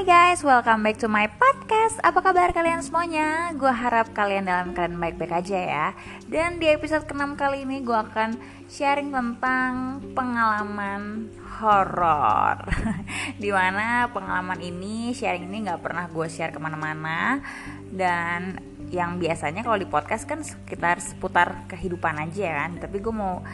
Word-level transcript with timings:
Hai 0.00 0.32
guys, 0.32 0.40
welcome 0.40 0.80
back 0.80 0.96
to 0.96 1.12
my 1.12 1.28
podcast. 1.28 2.00
Apa 2.00 2.24
kabar 2.24 2.56
kalian 2.56 2.80
semuanya? 2.80 3.52
Gue 3.52 3.68
harap 3.68 4.16
kalian 4.16 4.48
dalam 4.48 4.72
keadaan 4.72 4.96
baik-baik 4.96 5.44
aja 5.44 5.60
ya. 5.60 5.86
Dan 6.24 6.56
di 6.56 6.72
episode 6.72 7.04
ke-6 7.04 7.36
kali 7.36 7.68
ini 7.68 7.84
gue 7.84 8.00
akan 8.08 8.32
sharing 8.64 9.12
tentang 9.12 10.00
pengalaman 10.16 11.28
horor. 11.60 12.64
Di 13.44 13.52
mana 13.52 14.08
pengalaman 14.08 14.64
ini, 14.64 15.12
sharing 15.12 15.44
ini 15.52 15.68
gak 15.68 15.84
pernah 15.84 16.08
gue 16.08 16.26
share 16.32 16.56
ke 16.56 16.56
mana-mana. 16.56 17.44
Dan 17.92 18.56
yang 18.88 19.20
biasanya 19.20 19.60
kalau 19.60 19.76
di 19.76 19.84
podcast 19.84 20.24
kan 20.24 20.40
sekitar 20.40 21.04
seputar 21.04 21.68
kehidupan 21.68 22.24
aja 22.24 22.64
kan. 22.64 22.80
Tapi 22.80 23.04
gue 23.04 23.12
mau 23.12 23.44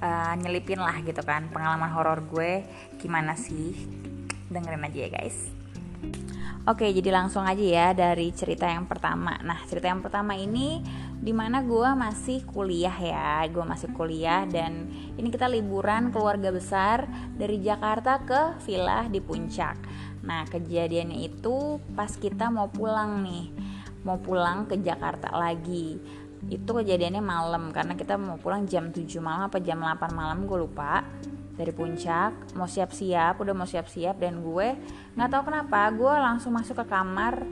uh, 0.00 0.34
nyelipin 0.40 0.80
lah 0.80 1.04
gitu 1.04 1.20
kan 1.20 1.52
pengalaman 1.52 1.92
horor 1.92 2.24
gue 2.32 2.64
gimana 2.96 3.36
sih 3.36 3.76
dengerin 4.48 4.88
aja 4.88 5.00
ya 5.04 5.12
guys 5.20 5.61
Oke 6.62 6.86
jadi 6.94 7.10
langsung 7.10 7.42
aja 7.42 7.58
ya 7.58 7.90
dari 7.90 8.30
cerita 8.30 8.70
yang 8.70 8.86
pertama. 8.86 9.34
Nah 9.42 9.58
cerita 9.66 9.90
yang 9.90 9.98
pertama 9.98 10.38
ini 10.38 10.78
Di 11.22 11.34
mana 11.34 11.58
gue 11.58 11.90
masih 11.98 12.46
kuliah 12.46 12.94
ya. 12.94 13.42
Gue 13.50 13.66
masih 13.66 13.90
kuliah 13.90 14.46
dan 14.46 14.86
ini 15.18 15.26
kita 15.26 15.50
liburan 15.50 16.14
keluarga 16.14 16.54
besar 16.54 17.10
Dari 17.34 17.58
Jakarta 17.58 18.22
ke 18.22 18.62
villa 18.62 19.10
di 19.10 19.18
puncak. 19.18 19.74
Nah 20.22 20.46
kejadiannya 20.46 21.26
itu 21.26 21.82
pas 21.98 22.14
kita 22.14 22.46
mau 22.54 22.70
pulang 22.70 23.26
nih. 23.26 23.50
Mau 24.06 24.22
pulang 24.22 24.70
ke 24.70 24.78
Jakarta 24.78 25.34
lagi. 25.34 25.98
Itu 26.46 26.78
kejadiannya 26.78 27.22
malam 27.26 27.74
Karena 27.74 27.98
kita 27.98 28.14
mau 28.14 28.38
pulang 28.38 28.70
jam 28.70 28.94
7 28.94 29.02
malam 29.18 29.50
apa 29.50 29.58
jam 29.58 29.82
8 29.82 30.14
malam 30.14 30.46
gue 30.46 30.58
lupa 30.62 31.02
dari 31.52 31.72
puncak 31.72 32.56
mau 32.56 32.68
siap-siap 32.68 33.36
udah 33.40 33.54
mau 33.54 33.68
siap-siap 33.68 34.16
dan 34.16 34.40
gue 34.40 34.68
nggak 35.16 35.30
tahu 35.30 35.42
kenapa 35.52 35.92
gue 35.92 36.14
langsung 36.16 36.56
masuk 36.56 36.80
ke 36.80 36.86
kamar 36.88 37.44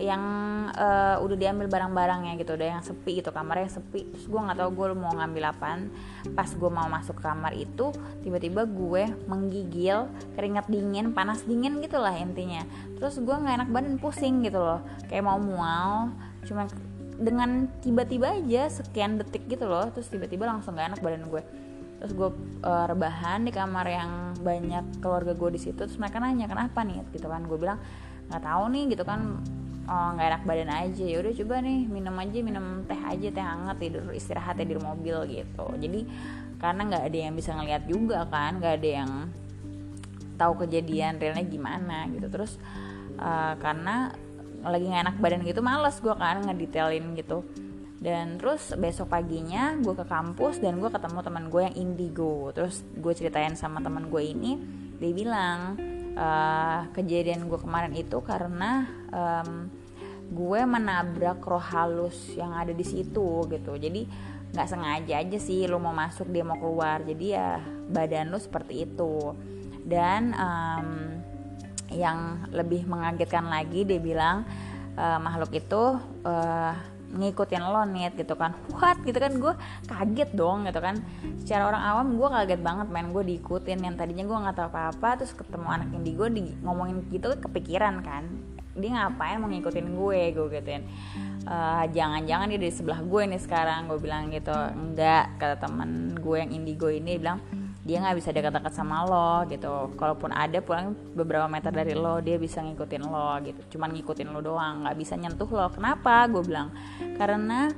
yang 0.00 0.24
uh, 0.72 1.20
udah 1.20 1.36
diambil 1.36 1.68
barang-barangnya 1.68 2.40
gitu 2.40 2.56
udah 2.56 2.80
yang 2.80 2.80
sepi 2.80 3.20
gitu 3.20 3.28
kamar 3.28 3.60
yang 3.60 3.68
sepi. 3.68 4.08
Terus 4.08 4.24
gue 4.24 4.40
nggak 4.40 4.56
tahu 4.64 4.70
gue 4.72 4.86
mau 4.96 5.12
ngambil 5.12 5.52
apaan. 5.52 5.92
Pas 6.32 6.48
gue 6.48 6.70
mau 6.72 6.88
masuk 6.88 7.20
ke 7.20 7.28
kamar 7.28 7.52
itu 7.52 7.92
tiba-tiba 8.24 8.64
gue 8.64 9.12
menggigil 9.28 10.08
keringat 10.32 10.72
dingin 10.72 11.12
panas 11.12 11.44
dingin 11.44 11.84
gitulah 11.84 12.16
intinya. 12.16 12.64
Terus 12.96 13.20
gue 13.20 13.36
nggak 13.36 13.54
enak 13.60 13.68
badan 13.68 14.00
pusing 14.00 14.40
gitu 14.40 14.64
loh. 14.64 14.80
Kayak 15.12 15.28
mau 15.28 15.36
mual 15.36 16.16
cuma 16.48 16.64
dengan 17.22 17.70
tiba-tiba 17.84 18.34
aja 18.34 18.66
sekian 18.66 19.20
detik 19.20 19.46
gitu 19.46 19.68
loh 19.68 19.86
terus 19.94 20.10
tiba-tiba 20.10 20.48
langsung 20.48 20.74
gak 20.74 20.96
enak 20.96 21.00
badan 21.04 21.30
gue 21.30 21.42
terus 22.02 22.18
gue 22.18 22.30
uh, 22.66 22.86
rebahan 22.90 23.46
di 23.46 23.54
kamar 23.54 23.86
yang 23.86 24.34
banyak 24.42 24.98
keluarga 24.98 25.38
gue 25.38 25.54
di 25.54 25.60
situ 25.62 25.78
terus 25.78 25.94
mereka 26.02 26.18
nanya 26.18 26.50
kenapa 26.50 26.82
nih? 26.82 26.98
Gitu 27.14 27.30
kan. 27.30 27.46
Gue 27.46 27.62
bilang 27.62 27.78
nggak 28.26 28.42
tahu 28.42 28.64
nih 28.74 28.84
gitu 28.90 29.06
kan. 29.06 29.38
Oh, 29.86 30.08
nggak 30.18 30.26
enak 30.34 30.42
badan 30.42 30.70
aja. 30.74 31.04
Ya 31.06 31.16
udah 31.22 31.32
coba 31.38 31.54
nih 31.62 31.80
minum 31.86 32.14
aja 32.18 32.38
minum 32.42 32.66
teh 32.90 32.98
aja 32.98 33.28
teh 33.30 33.44
hangat 33.46 33.76
tidur 33.78 34.10
istirahat 34.10 34.58
di 34.58 34.74
mobil 34.74 35.16
gitu. 35.30 35.66
Jadi 35.78 36.00
karena 36.58 36.82
nggak 36.90 37.04
ada 37.06 37.18
yang 37.30 37.34
bisa 37.38 37.54
ngeliat 37.54 37.86
juga 37.86 38.26
kan 38.26 38.58
nggak 38.58 38.74
ada 38.82 38.88
yang 39.02 39.10
tahu 40.34 40.66
kejadian 40.66 41.22
realnya 41.22 41.46
gimana 41.46 42.10
gitu. 42.10 42.26
Terus 42.26 42.58
uh, 43.22 43.54
karena 43.62 44.10
lagi 44.62 44.90
nggak 44.90 45.02
enak 45.06 45.16
badan 45.22 45.42
gitu 45.46 45.62
males 45.62 45.98
gue 46.02 46.14
kan 46.14 46.42
ngedetailin 46.42 47.14
gitu 47.14 47.46
dan 48.02 48.34
terus 48.34 48.74
besok 48.74 49.14
paginya 49.14 49.78
gue 49.78 49.94
ke 49.94 50.02
kampus 50.02 50.58
dan 50.58 50.82
gue 50.82 50.90
ketemu 50.90 51.22
teman 51.22 51.46
gue 51.46 51.62
yang 51.70 51.76
indigo. 51.78 52.50
Terus 52.50 52.82
gue 52.98 53.14
ceritain 53.14 53.54
sama 53.54 53.78
teman 53.78 54.10
gue 54.10 54.22
ini 54.26 54.58
dia 54.98 55.14
bilang 55.14 55.78
uh, 56.18 56.90
kejadian 56.90 57.46
gue 57.46 57.62
kemarin 57.62 57.94
itu 57.94 58.18
karena 58.26 58.90
um, 59.14 59.70
gue 60.34 60.60
menabrak 60.66 61.46
roh 61.46 61.62
halus 61.62 62.34
yang 62.34 62.50
ada 62.58 62.74
di 62.74 62.82
situ 62.82 63.46
gitu. 63.46 63.78
Jadi 63.78 64.02
nggak 64.52 64.68
sengaja 64.68 65.22
aja 65.22 65.38
sih 65.38 65.64
lo 65.70 65.78
mau 65.78 65.94
masuk 65.94 66.26
dia 66.26 66.42
mau 66.42 66.58
keluar. 66.58 67.06
Jadi 67.06 67.38
ya 67.38 67.62
badan 67.86 68.34
lo 68.34 68.42
seperti 68.42 68.82
itu. 68.82 69.30
Dan 69.86 70.34
um, 70.34 70.90
yang 71.94 72.50
lebih 72.50 72.82
mengagetkan 72.82 73.46
lagi 73.46 73.86
dia 73.86 74.02
bilang 74.02 74.42
uh, 74.98 75.22
makhluk 75.22 75.54
itu 75.54 76.02
uh, 76.26 76.74
ngikutin 77.12 77.62
lo 77.62 77.84
nih 77.88 78.12
gitu 78.16 78.34
kan. 78.34 78.56
What? 78.72 79.00
Gitu 79.04 79.18
kan 79.20 79.32
gue 79.36 79.54
kaget 79.86 80.30
dong 80.32 80.64
gitu 80.64 80.80
kan. 80.80 80.96
Secara 81.44 81.68
orang 81.68 81.82
awam 81.84 82.06
gue 82.16 82.28
kaget 82.28 82.60
banget 82.64 82.86
main 82.88 83.08
gue 83.12 83.22
diikutin. 83.22 83.78
Yang 83.84 83.94
tadinya 84.00 84.24
gue 84.24 84.38
nggak 84.48 84.56
tahu 84.56 84.68
apa-apa 84.72 85.08
terus 85.22 85.32
ketemu 85.36 85.68
anak 85.68 85.88
indigo 85.92 86.24
di 86.26 86.52
ngomongin 86.64 87.04
gitu 87.12 87.32
kepikiran 87.36 88.00
kan. 88.00 88.24
Dia 88.72 88.88
ngapain 88.88 89.36
mau 89.36 89.52
ngikutin 89.52 89.86
gue? 89.92 90.20
Gue 90.32 90.46
gituin. 90.48 90.82
Uh, 91.42 91.84
jangan-jangan 91.92 92.46
dia 92.48 92.60
di 92.60 92.70
sebelah 92.72 93.00
gue 93.04 93.22
nih 93.28 93.40
sekarang. 93.40 93.86
Gue 93.92 94.00
bilang 94.00 94.32
gitu 94.32 94.54
enggak 94.54 95.36
kata 95.36 95.60
teman 95.60 96.16
gue 96.16 96.36
yang 96.40 96.50
indigo 96.50 96.88
ini 96.88 97.20
bilang 97.20 97.40
dia 97.92 98.00
nggak 98.00 98.16
bisa 98.24 98.32
dekat-dekat 98.32 98.72
sama 98.72 99.04
lo 99.04 99.44
gitu. 99.52 99.92
Kalaupun 100.00 100.32
ada 100.32 100.64
pulang 100.64 100.96
beberapa 101.12 101.44
meter 101.44 101.68
dari 101.68 101.92
lo 101.92 102.24
dia 102.24 102.40
bisa 102.40 102.64
ngikutin 102.64 103.04
lo 103.04 103.36
gitu. 103.44 103.76
Cuman 103.76 103.92
ngikutin 103.92 104.32
lo 104.32 104.40
doang 104.40 104.88
nggak 104.88 104.96
bisa 104.96 105.20
nyentuh 105.20 105.44
lo. 105.52 105.68
Kenapa? 105.68 106.24
Gue 106.32 106.40
bilang 106.40 106.72
karena 107.20 107.68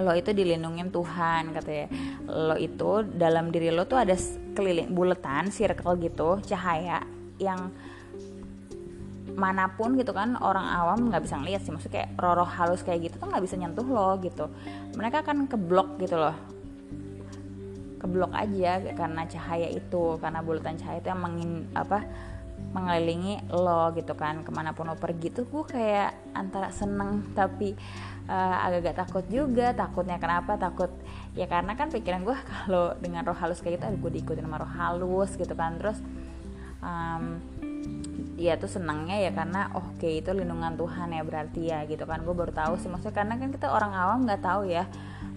lo 0.00 0.16
itu 0.16 0.32
dilindungin 0.32 0.88
Tuhan 0.88 1.52
katanya. 1.52 1.92
Lo 2.24 2.56
itu 2.56 3.04
dalam 3.04 3.52
diri 3.52 3.68
lo 3.68 3.84
tuh 3.84 4.00
ada 4.00 4.16
keliling 4.56 4.88
buletan 4.96 5.52
circle 5.52 6.00
gitu 6.00 6.40
cahaya 6.48 7.04
yang 7.36 7.68
mana 9.36 9.66
pun 9.66 9.98
gitu 9.98 10.14
kan 10.14 10.38
orang 10.40 10.64
awam 10.64 11.12
nggak 11.12 11.20
bisa 11.20 11.36
ngeliat 11.36 11.60
sih. 11.60 11.68
Maksudnya 11.68 12.00
kayak 12.00 12.10
roh-roh 12.16 12.48
halus 12.48 12.80
kayak 12.80 13.12
gitu 13.12 13.20
tuh 13.20 13.28
nggak 13.28 13.44
bisa 13.44 13.60
nyentuh 13.60 13.84
lo 13.84 14.16
gitu. 14.24 14.48
Mereka 14.96 15.20
kan 15.20 15.44
keblok 15.44 16.00
gitu 16.00 16.16
loh 16.16 16.53
keblok 18.04 18.36
aja 18.36 18.84
karena 18.92 19.24
cahaya 19.24 19.72
itu 19.72 20.20
karena 20.20 20.44
bulatan 20.44 20.76
cahaya 20.76 21.00
itu 21.00 21.08
yang 21.08 21.24
mengin 21.24 21.64
apa 21.72 22.04
mengelilingi 22.76 23.48
lo 23.48 23.94
gitu 23.96 24.12
kan. 24.12 24.44
Ke 24.44 24.50
mana 24.52 24.76
pun 24.76 24.92
lo 24.92 24.96
pergi 25.00 25.32
tuh 25.32 25.48
gue 25.48 25.64
kayak 25.64 26.36
antara 26.36 26.68
seneng 26.68 27.32
tapi 27.32 27.72
uh, 28.28 28.56
agak-agak 28.68 29.08
takut 29.08 29.24
juga. 29.32 29.72
Takutnya 29.72 30.20
kenapa? 30.20 30.60
Takut 30.60 30.92
ya 31.32 31.48
karena 31.48 31.72
kan 31.78 31.88
pikiran 31.88 32.28
gue 32.28 32.36
kalau 32.52 32.92
dengan 33.00 33.24
roh 33.24 33.38
halus 33.38 33.64
kayak 33.64 33.80
gitu 33.80 33.86
gue 34.04 34.12
diikutin 34.20 34.44
sama 34.44 34.60
roh 34.60 34.72
halus 34.76 35.30
gitu 35.40 35.54
kan. 35.56 35.80
Terus 35.80 35.98
um, 36.84 37.40
ya 38.34 38.58
tuh 38.58 38.68
senangnya 38.68 39.16
ya 39.22 39.30
karena 39.30 39.70
oke 39.78 39.96
okay, 40.02 40.18
itu 40.18 40.34
lindungan 40.34 40.74
Tuhan 40.74 41.14
ya 41.14 41.22
berarti 41.24 41.62
ya 41.72 41.78
gitu 41.88 42.04
kan. 42.04 42.20
Gue 42.20 42.34
baru 42.36 42.52
tahu 42.52 42.76
sih 42.76 42.92
maksudnya 42.92 43.16
karena 43.16 43.40
kan 43.40 43.48
kita 43.48 43.72
orang 43.72 43.96
awam 43.96 44.28
nggak 44.28 44.42
tahu 44.44 44.68
ya 44.68 44.84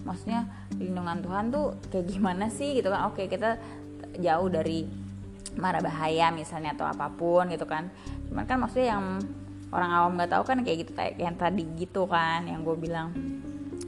maksudnya 0.08 0.48
lindungan 0.80 1.20
Tuhan 1.20 1.44
tuh 1.52 1.76
kayak 1.92 2.06
gimana 2.08 2.48
sih 2.48 2.72
gitu 2.80 2.88
kan? 2.88 3.12
Oke 3.12 3.28
kita 3.28 3.60
jauh 4.16 4.48
dari 4.48 4.88
marah 5.60 5.82
bahaya 5.84 6.32
misalnya 6.32 6.72
atau 6.72 6.88
apa 6.88 7.12
pun 7.12 7.52
gitu 7.52 7.68
kan. 7.68 7.92
Cuman 8.30 8.44
kan 8.48 8.56
maksudnya 8.56 8.96
yang 8.96 9.20
orang 9.68 9.90
awam 9.92 10.12
nggak 10.16 10.32
tahu 10.32 10.42
kan 10.48 10.64
kayak 10.64 10.88
gitu 10.88 10.92
kayak 10.96 11.20
yang 11.20 11.36
tadi 11.36 11.68
gitu 11.76 12.08
kan 12.08 12.48
yang 12.48 12.64
gue 12.64 12.72
bilang 12.80 13.12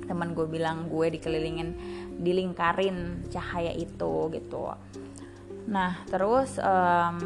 teman 0.05 0.37
gue 0.37 0.45
bilang 0.45 0.91
gue 0.91 1.07
dikelilingin 1.17 1.73
dilingkarin 2.21 3.25
cahaya 3.33 3.73
itu 3.73 4.29
gitu. 4.35 4.77
Nah 5.71 6.05
terus 6.11 6.61
um, 6.61 7.17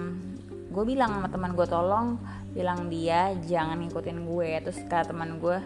gue 0.71 0.85
bilang 0.85 1.19
sama 1.19 1.29
teman 1.33 1.53
gue 1.57 1.67
tolong 1.67 2.21
bilang 2.55 2.87
dia 2.93 3.35
jangan 3.43 3.81
ngikutin 3.83 4.19
gue. 4.23 4.51
Terus 4.69 4.79
kata 4.87 5.11
teman 5.11 5.43
gue 5.43 5.59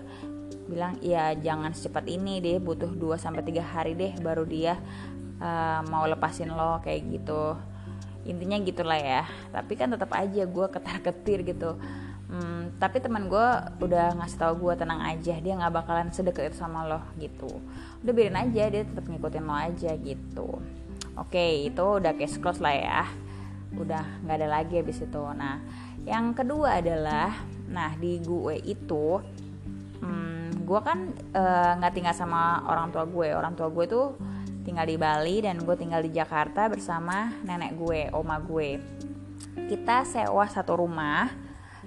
bilang 0.69 1.01
ya 1.01 1.33
jangan 1.33 1.73
secepat 1.73 2.05
ini 2.07 2.45
deh 2.45 2.61
butuh 2.61 2.93
2 2.93 3.17
sampai 3.17 3.41
tiga 3.41 3.65
hari 3.65 3.97
deh 3.97 4.13
baru 4.21 4.45
dia 4.45 4.77
uh, 5.41 5.81
mau 5.89 6.05
lepasin 6.05 6.53
lo 6.53 6.79
kayak 6.85 7.03
gitu. 7.09 7.57
Intinya 8.29 8.61
gitulah 8.61 9.01
ya. 9.01 9.23
Tapi 9.51 9.73
kan 9.75 9.89
tetap 9.89 10.13
aja 10.13 10.45
gue 10.45 10.67
ketar 10.69 11.01
ketir 11.01 11.43
gitu. 11.49 11.81
Hmm, 12.29 12.77
tapi 12.77 13.01
teman 13.01 13.33
gue 13.33 13.49
udah 13.81 14.13
ngasih 14.21 14.37
tahu 14.37 14.69
gue 14.69 14.85
tenang 14.85 15.01
aja 15.01 15.41
dia 15.41 15.57
nggak 15.57 15.73
bakalan 15.73 16.13
sedekat 16.13 16.53
itu 16.53 16.61
sama 16.61 16.85
lo 16.85 17.01
gitu. 17.17 17.49
Udah 18.05 18.13
biarin 18.13 18.37
aja 18.37 18.69
dia 18.69 18.85
tetap 18.85 19.09
ngikutin 19.09 19.45
lo 19.49 19.57
aja 19.57 19.97
gitu. 19.97 20.61
Oke 21.17 21.65
itu 21.65 21.81
udah 21.81 22.13
case 22.21 22.37
close 22.37 22.61
lah 22.61 22.77
ya. 22.77 23.03
Udah 23.73 24.05
nggak 24.29 24.37
ada 24.45 24.49
lagi 24.61 24.77
habis 24.77 25.01
itu. 25.01 25.23
Nah 25.33 25.57
yang 26.05 26.37
kedua 26.37 26.85
adalah 26.85 27.33
nah 27.69 27.97
di 27.97 28.21
gue 28.21 28.61
itu 28.61 29.25
gue 30.69 30.81
kan 30.85 30.99
eh, 31.33 31.73
nggak 31.81 31.93
uh, 31.93 31.97
tinggal 31.97 32.15
sama 32.15 32.61
orang 32.69 32.93
tua 32.93 33.09
gue. 33.09 33.33
Orang 33.33 33.57
tua 33.57 33.73
gue 33.73 33.89
tuh 33.89 34.07
tinggal 34.69 34.85
di 34.85 35.01
Bali 35.01 35.41
dan 35.41 35.57
gue 35.65 35.77
tinggal 35.81 36.05
di 36.05 36.13
Jakarta 36.13 36.69
bersama 36.69 37.33
nenek 37.41 37.73
gue 37.81 38.13
oma 38.13 38.37
gue. 38.37 38.77
Kita 39.65 40.05
sewa 40.05 40.45
satu 40.45 40.77
rumah 40.77 41.33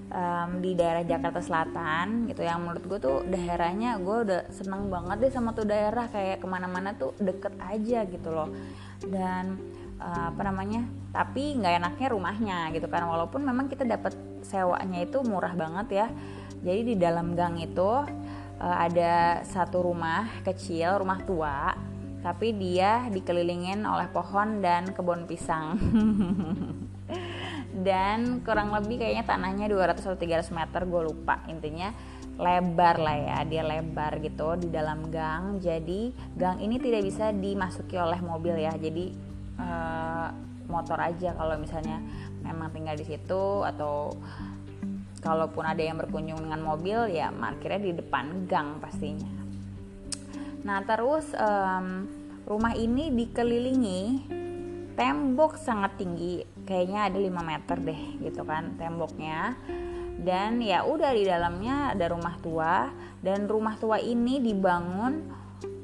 um, 0.09 0.49
di 0.65 0.73
daerah 0.73 1.05
Jakarta 1.05 1.45
Selatan 1.45 2.25
gitu. 2.25 2.41
Yang 2.41 2.59
menurut 2.65 2.83
gue 2.89 2.99
tuh 2.99 3.17
daerahnya 3.29 4.01
gue 4.01 4.17
udah 4.25 4.41
seneng 4.49 4.89
banget 4.89 5.29
deh 5.29 5.31
sama 5.31 5.53
tuh 5.53 5.69
daerah. 5.69 6.09
Kayak 6.09 6.41
ke 6.41 6.47
mana-mana 6.49 6.97
tuh 6.97 7.13
deket 7.21 7.53
aja 7.61 8.01
gitu 8.09 8.29
loh. 8.33 8.49
Dan 9.05 9.61
uh, 10.01 10.33
apa 10.33 10.41
namanya 10.41 10.81
tapi 11.13 11.53
nggak 11.61 11.85
enaknya 11.85 12.07
rumahnya 12.09 12.57
gitu 12.73 12.89
kan. 12.89 13.05
Walaupun 13.05 13.45
memang 13.45 13.69
kita 13.69 13.85
dapat 13.85 14.17
sewanya 14.41 15.05
itu 15.05 15.21
murah 15.21 15.53
banget 15.53 15.87
ya. 15.93 16.07
Jadi 16.61 16.93
di 16.93 16.95
dalam 16.97 17.33
gang 17.33 17.57
itu 17.57 18.05
uh, 18.61 18.77
ada 18.85 19.41
satu 19.41 19.89
rumah 19.89 20.29
kecil 20.45 21.01
rumah 21.01 21.19
tua 21.25 21.73
tapi 22.21 22.53
dia 22.53 23.09
dikelilingin 23.09 23.81
oleh 23.81 24.05
pohon 24.13 24.61
dan 24.61 24.93
kebun 24.93 25.25
pisang. 25.25 25.73
Dan 27.71 28.45
kurang 28.45 28.69
lebih 28.69 29.01
kayaknya 29.01 29.25
tanahnya 29.25 29.65
200 29.65 30.05
atau 30.05 30.19
300 30.19 30.53
meter 30.53 30.81
gue 30.85 31.01
lupa. 31.01 31.41
Intinya 31.49 31.89
lebar 32.37 33.01
lah 33.01 33.17
ya 33.17 33.37
dia 33.47 33.65
lebar 33.65 34.21
gitu 34.21 34.53
di 34.59 34.69
dalam 34.69 35.09
gang. 35.09 35.57
Jadi 35.57 36.13
gang 36.37 36.61
ini 36.61 36.77
tidak 36.77 37.01
bisa 37.09 37.33
dimasuki 37.33 37.97
oleh 37.97 38.21
mobil 38.21 38.53
ya. 38.59 38.75
Jadi 38.77 39.17
uh, 39.57 40.29
motor 40.69 41.01
aja 41.01 41.33
kalau 41.33 41.57
misalnya 41.57 41.97
memang 42.45 42.69
tinggal 42.69 42.93
di 42.95 43.05
situ 43.07 43.65
atau 43.65 44.13
kalaupun 45.21 45.63
ada 45.63 45.79
yang 45.79 46.01
berkunjung 46.01 46.41
dengan 46.41 46.65
mobil 46.65 47.13
ya 47.13 47.29
parkirnya 47.29 47.81
di 47.81 47.93
depan 47.93 48.49
gang 48.49 48.81
pastinya. 48.81 49.29
Nah 50.65 50.81
terus 50.85 51.29
um, 51.37 52.09
rumah 52.45 52.73
ini 52.73 53.13
dikelilingi 53.13 54.01
tembok 54.97 55.57
sangat 55.57 55.97
tinggi. 55.97 56.45
Kayaknya 56.65 56.99
ada 57.09 57.17
5 57.17 57.51
meter 57.51 57.77
deh 57.81 58.01
gitu 58.21 58.41
kan 58.45 58.77
temboknya. 58.77 59.55
Dan 60.21 60.61
ya 60.61 60.85
udah 60.85 61.11
di 61.17 61.25
dalamnya 61.25 61.97
ada 61.97 62.05
rumah 62.13 62.35
tua. 62.41 62.89
Dan 63.21 63.45
rumah 63.45 63.77
tua 63.77 63.97
ini 64.01 64.41
dibangun 64.41 65.29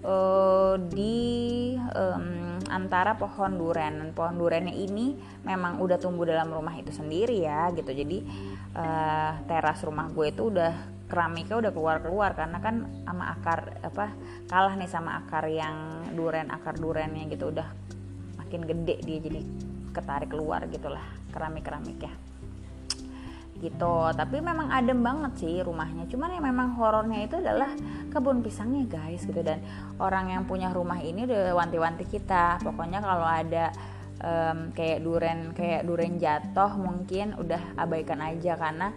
uh, 0.04 0.76
di 0.78 1.74
um, 1.78 2.60
antara 2.70 3.16
pohon 3.16 3.58
duren. 3.58 4.14
Pohon 4.14 4.36
durennya 4.38 4.76
ini 4.76 5.18
memang 5.46 5.80
udah 5.82 5.98
tumbuh 5.98 6.28
dalam 6.28 6.52
rumah 6.52 6.76
itu 6.78 6.92
sendiri 6.94 7.42
ya 7.42 7.72
gitu. 7.74 7.90
Jadi 7.90 8.22
uh, 8.76 9.32
teras 9.48 9.82
rumah 9.82 10.10
gue 10.12 10.30
itu 10.30 10.50
udah 10.52 10.74
keramiknya 11.08 11.56
udah 11.64 11.72
keluar 11.72 11.98
keluar 12.04 12.32
karena 12.36 12.60
kan 12.60 12.84
sama 13.08 13.32
akar 13.32 13.80
apa 13.80 14.12
kalah 14.52 14.76
nih 14.76 14.92
sama 14.92 15.24
akar 15.24 15.48
yang 15.48 16.04
duren 16.14 16.52
akar 16.52 16.76
durennya 16.76 17.26
gitu. 17.32 17.50
Udah 17.56 17.68
makin 18.36 18.64
gede 18.64 18.96
dia 19.04 19.20
jadi 19.24 19.42
ketarik 19.96 20.30
keluar 20.30 20.62
gitulah 20.70 21.04
keramik 21.34 21.66
keramiknya 21.66 22.27
gitu. 23.62 24.14
Tapi 24.14 24.38
memang 24.40 24.70
adem 24.70 25.00
banget 25.02 25.34
sih 25.42 25.56
rumahnya. 25.66 26.06
Cuman 26.10 26.34
yang 26.38 26.46
memang 26.46 26.78
horornya 26.78 27.26
itu 27.26 27.42
adalah 27.42 27.74
kebun 28.14 28.46
pisangnya 28.46 28.86
guys 28.88 29.26
gitu. 29.26 29.42
Dan 29.42 29.62
orang 29.98 30.34
yang 30.34 30.44
punya 30.46 30.70
rumah 30.70 31.02
ini 31.02 31.26
udah 31.26 31.58
wanti-wanti 31.58 32.06
kita. 32.06 32.62
Pokoknya 32.62 33.02
kalau 33.02 33.28
ada 33.28 33.66
um, 34.22 34.72
kayak 34.74 35.02
duren 35.02 35.52
kayak 35.54 35.86
duren 35.86 36.22
jatuh 36.22 36.72
mungkin 36.78 37.34
udah 37.38 37.78
abaikan 37.78 38.22
aja. 38.22 38.54
Karena 38.56 38.94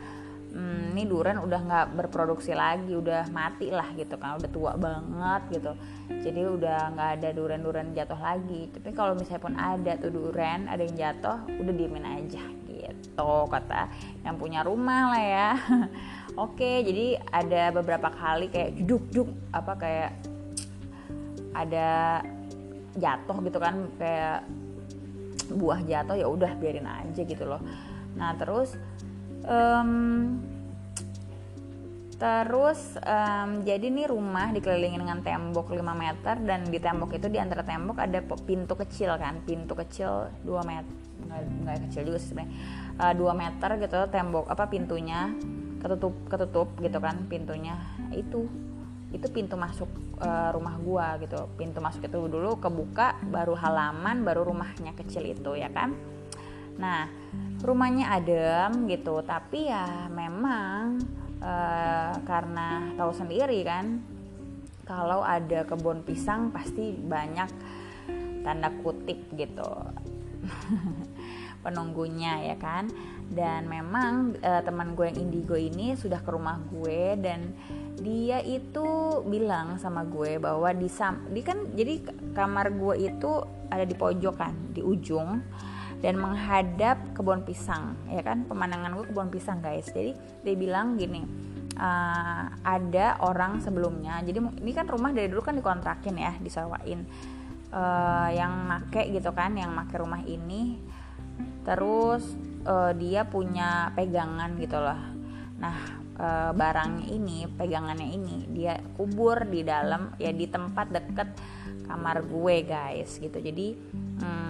hmm, 0.52 0.92
ini 0.92 1.08
duren 1.08 1.40
udah 1.40 1.60
nggak 1.64 1.86
berproduksi 1.96 2.52
lagi 2.52 2.92
udah 2.92 3.32
mati 3.32 3.72
lah 3.72 3.88
gitu 3.96 4.20
kan. 4.20 4.36
Udah 4.36 4.50
tua 4.52 4.72
banget 4.76 5.60
gitu. 5.60 5.72
Jadi 6.10 6.40
udah 6.44 6.92
nggak 6.92 7.10
ada 7.20 7.28
duren-duren 7.32 7.96
jatuh 7.96 8.20
lagi. 8.20 8.68
Tapi 8.68 8.92
kalau 8.92 9.16
misalnya 9.16 9.40
pun 9.40 9.54
ada 9.56 9.92
tuh 9.96 10.12
duren 10.12 10.68
ada 10.68 10.84
yang 10.84 10.96
jatuh 10.96 11.48
udah 11.48 11.74
diemin 11.74 12.04
aja 12.04 12.59
gitu 12.80 13.32
kata 13.52 13.92
yang 14.24 14.40
punya 14.40 14.64
rumah 14.64 15.12
lah 15.12 15.22
ya. 15.22 15.50
Oke 16.44 16.80
jadi 16.86 17.20
ada 17.28 17.74
beberapa 17.74 18.08
kali 18.08 18.48
kayak 18.48 18.80
juk 18.88 19.04
juk 19.12 19.28
apa 19.52 19.72
kayak 19.76 20.10
ada 21.52 22.22
jatuh 22.96 23.38
gitu 23.44 23.58
kan 23.58 23.90
kayak 23.98 24.46
buah 25.50 25.82
jatuh 25.82 26.16
ya 26.16 26.26
udah 26.30 26.52
biarin 26.56 26.86
aja 26.86 27.22
gitu 27.22 27.44
loh. 27.44 27.60
Nah 28.14 28.34
terus 28.38 28.74
um, 29.46 30.38
Terus 32.20 33.00
um, 33.00 33.64
jadi 33.64 33.88
nih 33.88 34.12
rumah 34.12 34.52
dikelilingi 34.52 35.00
dengan 35.00 35.24
tembok 35.24 35.72
5 35.72 35.80
meter 35.80 36.36
dan 36.44 36.68
di 36.68 36.76
tembok 36.76 37.16
itu 37.16 37.32
di 37.32 37.40
antara 37.40 37.64
tembok 37.64 37.96
ada 37.96 38.20
pintu 38.44 38.76
kecil 38.76 39.16
kan, 39.16 39.40
pintu 39.40 39.72
kecil 39.72 40.28
2 40.44 40.68
meter 40.68 40.92
nggak 41.20 41.88
kecil 41.88 42.12
juga 42.12 42.18
sih 42.20 42.36
sebenarnya. 42.36 42.52
Uh, 43.00 43.14
2 43.16 43.40
meter 43.40 43.70
gitu 43.80 43.98
tembok 44.12 44.52
apa 44.52 44.68
pintunya 44.68 45.32
ketutup 45.80 46.12
ketutup 46.28 46.68
gitu 46.84 47.00
kan 47.00 47.24
pintunya. 47.24 47.80
Itu 48.12 48.44
itu 49.16 49.26
pintu 49.32 49.56
masuk 49.56 49.88
uh, 50.20 50.52
rumah 50.52 50.76
gua 50.76 51.16
gitu. 51.24 51.40
Pintu 51.56 51.80
masuk 51.80 52.04
itu 52.04 52.20
dulu 52.20 52.60
kebuka 52.60 53.16
baru 53.32 53.56
halaman 53.56 54.28
baru 54.28 54.44
rumahnya 54.44 54.92
kecil 54.92 55.24
itu 55.24 55.56
ya 55.56 55.72
kan? 55.72 55.96
Nah 56.76 57.08
rumahnya 57.64 58.12
adem 58.12 58.88
gitu 58.92 59.24
tapi 59.24 59.72
ya 59.72 60.08
memang 60.12 61.00
uh, 61.40 62.12
karena 62.24 62.94
tahu 62.94 63.12
sendiri 63.12 63.60
kan 63.64 64.00
kalau 64.84 65.22
ada 65.22 65.62
kebun 65.66 66.02
pisang 66.02 66.50
pasti 66.50 66.94
banyak 66.94 67.50
tanda 68.42 68.72
kutip 68.82 69.30
gitu. 69.36 69.70
Penunggunya 71.64 72.40
ya 72.40 72.56
kan? 72.56 72.88
Dan 73.30 73.68
memang 73.70 74.34
uh, 74.40 74.62
teman 74.64 74.98
gue 74.98 75.12
yang 75.12 75.30
indigo 75.30 75.54
ini 75.54 75.94
sudah 75.94 76.18
ke 76.24 76.30
rumah 76.32 76.58
gue 76.72 77.14
dan 77.20 77.54
dia 78.00 78.40
itu 78.40 79.20
bilang 79.28 79.76
sama 79.76 80.02
gue 80.08 80.40
bahwa 80.40 80.72
di 80.72 80.88
sam 80.88 81.28
di 81.30 81.44
kan 81.44 81.68
jadi 81.76 82.00
kamar 82.32 82.72
gue 82.74 83.12
itu 83.12 83.30
ada 83.68 83.84
di 83.84 83.92
pojokan 83.92 84.72
di 84.72 84.80
ujung 84.80 85.38
dan 86.00 86.16
menghadap 86.16 86.96
kebun 87.12 87.44
pisang 87.44 87.96
ya 88.08 88.24
kan? 88.24 88.48
Pemandangan 88.48 88.96
gue 88.96 89.06
kebun 89.12 89.28
pisang 89.28 89.60
guys. 89.60 89.88
Jadi 89.92 90.16
dia 90.44 90.54
bilang 90.56 90.96
gini 90.96 91.24
uh, 91.80 92.44
ada 92.64 93.20
orang 93.24 93.60
sebelumnya. 93.60 94.20
Jadi 94.24 94.38
ini 94.60 94.72
kan 94.72 94.88
rumah 94.88 95.12
dari 95.12 95.28
dulu 95.28 95.44
kan 95.44 95.56
dikontrakin 95.56 96.16
ya 96.16 96.32
disewain. 96.40 97.04
Uh, 97.70 98.26
yang 98.34 98.66
make 98.66 99.14
gitu 99.14 99.30
kan 99.30 99.54
yang 99.54 99.70
make 99.70 99.94
rumah 99.94 100.20
ini. 100.26 100.80
Terus 101.62 102.24
uh, 102.66 102.92
dia 102.96 103.24
punya 103.28 103.94
pegangan 103.94 104.58
gitu 104.58 104.76
loh. 104.80 105.00
Nah 105.60 105.76
uh, 106.20 106.50
barang 106.52 107.08
ini 107.08 107.48
pegangannya 107.48 108.08
ini 108.10 108.36
dia 108.52 108.76
kubur 108.98 109.48
di 109.48 109.64
dalam 109.64 110.12
ya 110.20 110.32
di 110.34 110.46
tempat 110.50 110.86
deket 110.92 111.28
kamar 111.88 112.26
gue 112.26 112.56
guys 112.66 113.18
gitu. 113.18 113.38
Jadi 113.40 113.66
hmm, 114.20 114.49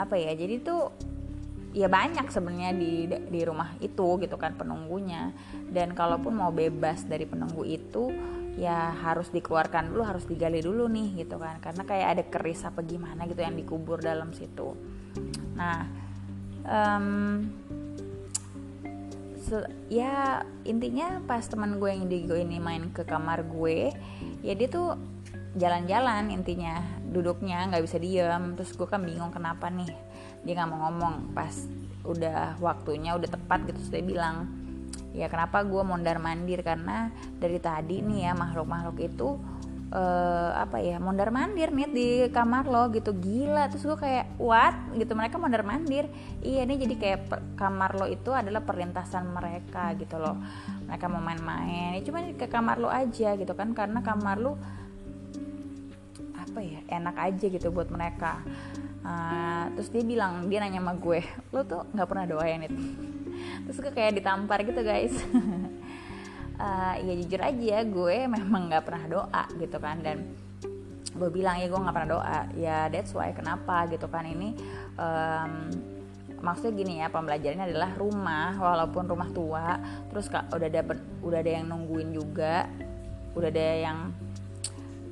apa 0.00 0.16
ya 0.16 0.32
jadi 0.32 0.64
tuh 0.64 0.88
ya 1.70 1.86
banyak 1.86 2.26
sebenarnya 2.32 2.72
di 2.74 3.06
di 3.06 3.40
rumah 3.44 3.76
itu 3.84 4.16
gitu 4.18 4.36
kan 4.40 4.56
penunggunya. 4.56 5.30
Dan 5.70 5.92
kalaupun 5.92 6.34
mau 6.34 6.50
bebas 6.50 7.04
dari 7.04 7.28
penunggu 7.28 7.62
itu 7.68 8.10
ya 8.58 8.90
harus 8.90 9.30
dikeluarkan 9.30 9.94
dulu 9.94 10.02
harus 10.02 10.26
digali 10.26 10.64
dulu 10.64 10.88
nih 10.88 11.22
gitu 11.26 11.36
kan. 11.36 11.60
Karena 11.60 11.82
kayak 11.84 12.08
ada 12.16 12.24
keris 12.26 12.64
apa 12.64 12.80
gimana 12.82 13.28
gitu 13.28 13.44
yang 13.44 13.54
dikubur 13.54 14.00
dalam 14.00 14.32
situ. 14.32 14.74
Nah 15.54 15.84
um, 16.66 17.06
so, 19.46 19.62
ya 19.88 20.42
intinya 20.66 21.22
pas 21.24 21.46
teman 21.46 21.78
gue 21.78 21.88
yang 21.90 22.06
indigo 22.06 22.34
ini 22.36 22.62
main 22.62 22.90
ke 22.92 23.02
kamar 23.06 23.46
gue 23.46 23.90
ya 24.46 24.52
dia 24.54 24.68
tuh 24.70 24.94
jalan-jalan 25.56 26.30
intinya 26.30 26.78
duduknya 27.10 27.66
nggak 27.70 27.82
bisa 27.82 27.96
diem. 27.98 28.54
Terus 28.54 28.70
gue 28.74 28.86
kan 28.86 29.02
bingung 29.02 29.34
kenapa 29.34 29.66
nih 29.70 29.90
dia 30.46 30.52
nggak 30.54 30.70
mau 30.70 30.90
ngomong. 30.90 31.34
Pas 31.34 31.54
udah 32.06 32.56
waktunya 32.62 33.12
udah 33.18 33.28
tepat 33.28 33.68
gitu 33.68 33.92
sudah 33.92 34.00
bilang 34.00 34.36
ya 35.10 35.26
kenapa 35.26 35.66
gue 35.66 35.82
mondar 35.82 36.22
mandir? 36.22 36.62
Karena 36.62 37.10
dari 37.38 37.58
tadi 37.58 37.98
nih 37.98 38.30
ya 38.30 38.32
makhluk-makhluk 38.38 38.98
itu 39.02 39.28
uh, 39.90 40.50
apa 40.54 40.78
ya 40.78 41.02
mondar 41.02 41.34
mandir 41.34 41.74
nih 41.74 41.90
di 41.90 42.08
kamar 42.30 42.70
lo 42.70 42.88
gitu. 42.94 43.10
Gila. 43.10 43.68
Terus 43.74 43.84
gue 43.90 43.98
kayak 43.98 44.38
what? 44.38 44.74
Gitu. 44.94 45.12
Mereka 45.12 45.36
mondar 45.36 45.66
mandir. 45.66 46.06
Iya 46.40 46.62
ini 46.62 46.74
jadi 46.78 46.94
kayak 46.94 47.20
kamar 47.58 47.98
lo 47.98 48.06
itu 48.06 48.30
adalah 48.30 48.62
perlintasan 48.62 49.28
mereka 49.34 49.92
gitu 49.98 50.16
loh. 50.16 50.38
Mereka 50.86 51.10
mau 51.10 51.22
main-main. 51.22 51.98
Ya 51.98 52.02
cuma 52.06 52.22
ke 52.22 52.46
kamar 52.46 52.78
lo 52.78 52.88
aja 52.88 53.34
gitu 53.34 53.52
kan. 53.58 53.74
Karena 53.74 54.00
kamar 54.00 54.38
lo 54.38 54.54
apa 56.40 56.60
ya 56.64 56.80
enak 56.88 57.16
aja 57.16 57.46
gitu 57.46 57.68
buat 57.72 57.88
mereka. 57.92 58.40
Uh, 59.00 59.72
terus 59.76 59.88
dia 59.88 60.04
bilang 60.04 60.48
dia 60.52 60.60
nanya 60.60 60.84
sama 60.84 60.92
gue 60.92 61.24
lo 61.56 61.64
tuh 61.64 61.88
nggak 61.96 62.04
pernah 62.04 62.28
doain 62.28 62.68
itu 62.68 62.76
terus 63.64 63.80
gue 63.80 63.92
kayak 63.92 64.20
ditampar 64.20 64.60
gitu 64.64 64.80
guys. 64.84 65.14
Uh, 66.60 66.94
ya 67.06 67.12
jujur 67.24 67.40
aja 67.40 67.76
gue 67.84 68.16
memang 68.28 68.68
nggak 68.68 68.84
pernah 68.84 69.04
doa 69.08 69.44
gitu 69.56 69.76
kan. 69.80 70.00
Dan 70.04 70.36
gue 71.10 71.30
bilang 71.32 71.60
ya 71.60 71.68
gue 71.68 71.80
nggak 71.80 71.94
pernah 71.96 72.10
doa. 72.20 72.38
Ya 72.56 72.88
that's 72.92 73.12
why 73.16 73.32
kenapa 73.32 73.88
gitu 73.88 74.08
kan. 74.08 74.28
Ini 74.28 74.48
um, 75.00 75.52
maksudnya 76.40 76.72
gini 76.72 76.92
ya 77.04 77.12
pembelajarannya 77.12 77.68
adalah 77.68 77.90
rumah 78.00 78.56
walaupun 78.56 79.04
rumah 79.06 79.28
tua 79.30 79.76
terus 80.08 80.26
kak 80.32 80.48
udah 80.50 80.68
ada 80.72 80.82
udah 81.20 81.38
ada 81.38 81.52
yang 81.60 81.68
nungguin 81.68 82.16
juga 82.16 82.64
udah 83.36 83.48
ada 83.52 83.68
yang 83.76 83.98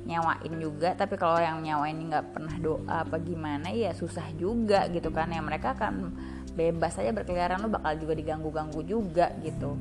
nyawain 0.07 0.55
juga 0.59 0.95
tapi 0.95 1.19
kalau 1.19 1.37
yang 1.37 1.59
nyawain 1.59 1.99
nggak 1.99 2.31
pernah 2.31 2.55
doa 2.57 3.03
apa 3.03 3.19
gimana 3.19 3.69
ya 3.71 3.91
susah 3.91 4.25
juga 4.35 4.87
gitu 4.91 5.11
kan. 5.11 5.31
Ya 5.31 5.41
mereka 5.43 5.75
akan 5.75 6.15
bebas 6.55 6.97
aja 6.99 7.15
berkeliaran 7.15 7.61
lu 7.63 7.69
bakal 7.71 7.95
juga 7.99 8.13
diganggu-ganggu 8.15 8.81
juga 8.83 9.31
gitu. 9.43 9.79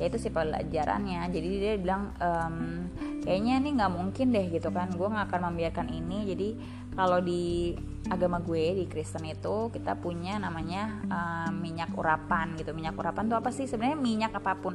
Ya 0.00 0.08
itu 0.08 0.16
sih 0.16 0.32
pelajarannya. 0.32 1.28
Jadi 1.28 1.48
dia 1.60 1.74
bilang 1.76 2.16
ehm, 2.16 2.88
kayaknya 3.20 3.54
nih 3.60 3.72
nggak 3.76 3.92
mungkin 3.92 4.26
deh 4.32 4.46
gitu 4.48 4.72
kan 4.72 4.88
gue 4.92 5.08
nggak 5.08 5.26
akan 5.28 5.42
membiarkan 5.52 5.88
ini. 5.92 6.18
Jadi 6.30 6.48
kalau 6.96 7.22
di 7.22 7.76
agama 8.10 8.42
gue 8.42 8.82
di 8.82 8.84
Kristen 8.90 9.22
itu 9.28 9.70
kita 9.70 9.94
punya 10.00 10.40
namanya 10.40 11.04
uh, 11.06 11.50
minyak 11.54 11.94
urapan 11.94 12.58
gitu. 12.58 12.74
Minyak 12.74 12.98
urapan 12.98 13.30
itu 13.30 13.36
apa 13.38 13.50
sih? 13.54 13.68
Sebenarnya 13.70 13.98
minyak 14.00 14.32
apa 14.34 14.58
pun 14.58 14.74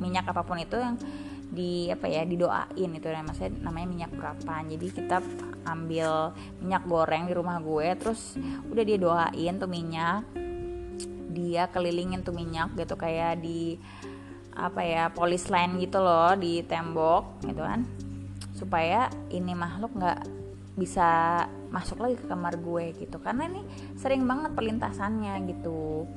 minyak 0.00 0.26
apa 0.30 0.42
pun 0.46 0.56
itu 0.56 0.78
yang 0.78 0.96
di 1.46 1.86
apa 1.88 2.10
ya 2.10 2.26
didoain 2.26 2.90
itu 2.90 3.06
namanya 3.06 3.46
namanya 3.62 3.86
minyak 3.86 4.10
urapan 4.18 4.66
jadi 4.66 4.86
kita 4.90 5.16
ambil 5.66 6.34
minyak 6.62 6.82
goreng 6.86 7.26
di 7.26 7.34
rumah 7.34 7.58
gue 7.58 7.86
terus 7.98 8.38
udah 8.70 8.84
dia 8.86 8.98
doain 8.98 9.54
tuh 9.58 9.70
minyak. 9.70 10.22
Dia 11.36 11.68
kelilingin 11.68 12.24
tuh 12.24 12.32
minyak 12.32 12.72
gitu 12.78 12.96
kayak 12.96 13.44
di 13.44 13.76
apa 14.56 14.80
ya 14.80 15.12
polis 15.12 15.52
line 15.52 15.76
gitu 15.84 16.00
loh 16.00 16.32
di 16.38 16.64
tembok 16.64 17.44
gitu 17.44 17.60
kan. 17.60 17.84
Supaya 18.56 19.12
ini 19.28 19.52
makhluk 19.52 19.92
nggak 19.92 20.20
bisa 20.80 21.44
masuk 21.68 22.00
lagi 22.00 22.16
ke 22.16 22.24
kamar 22.24 22.56
gue 22.56 22.96
gitu. 22.96 23.20
Karena 23.20 23.52
ini 23.52 23.60
sering 24.00 24.24
banget 24.24 24.56
perlintasannya 24.56 25.34
gitu 25.50 26.08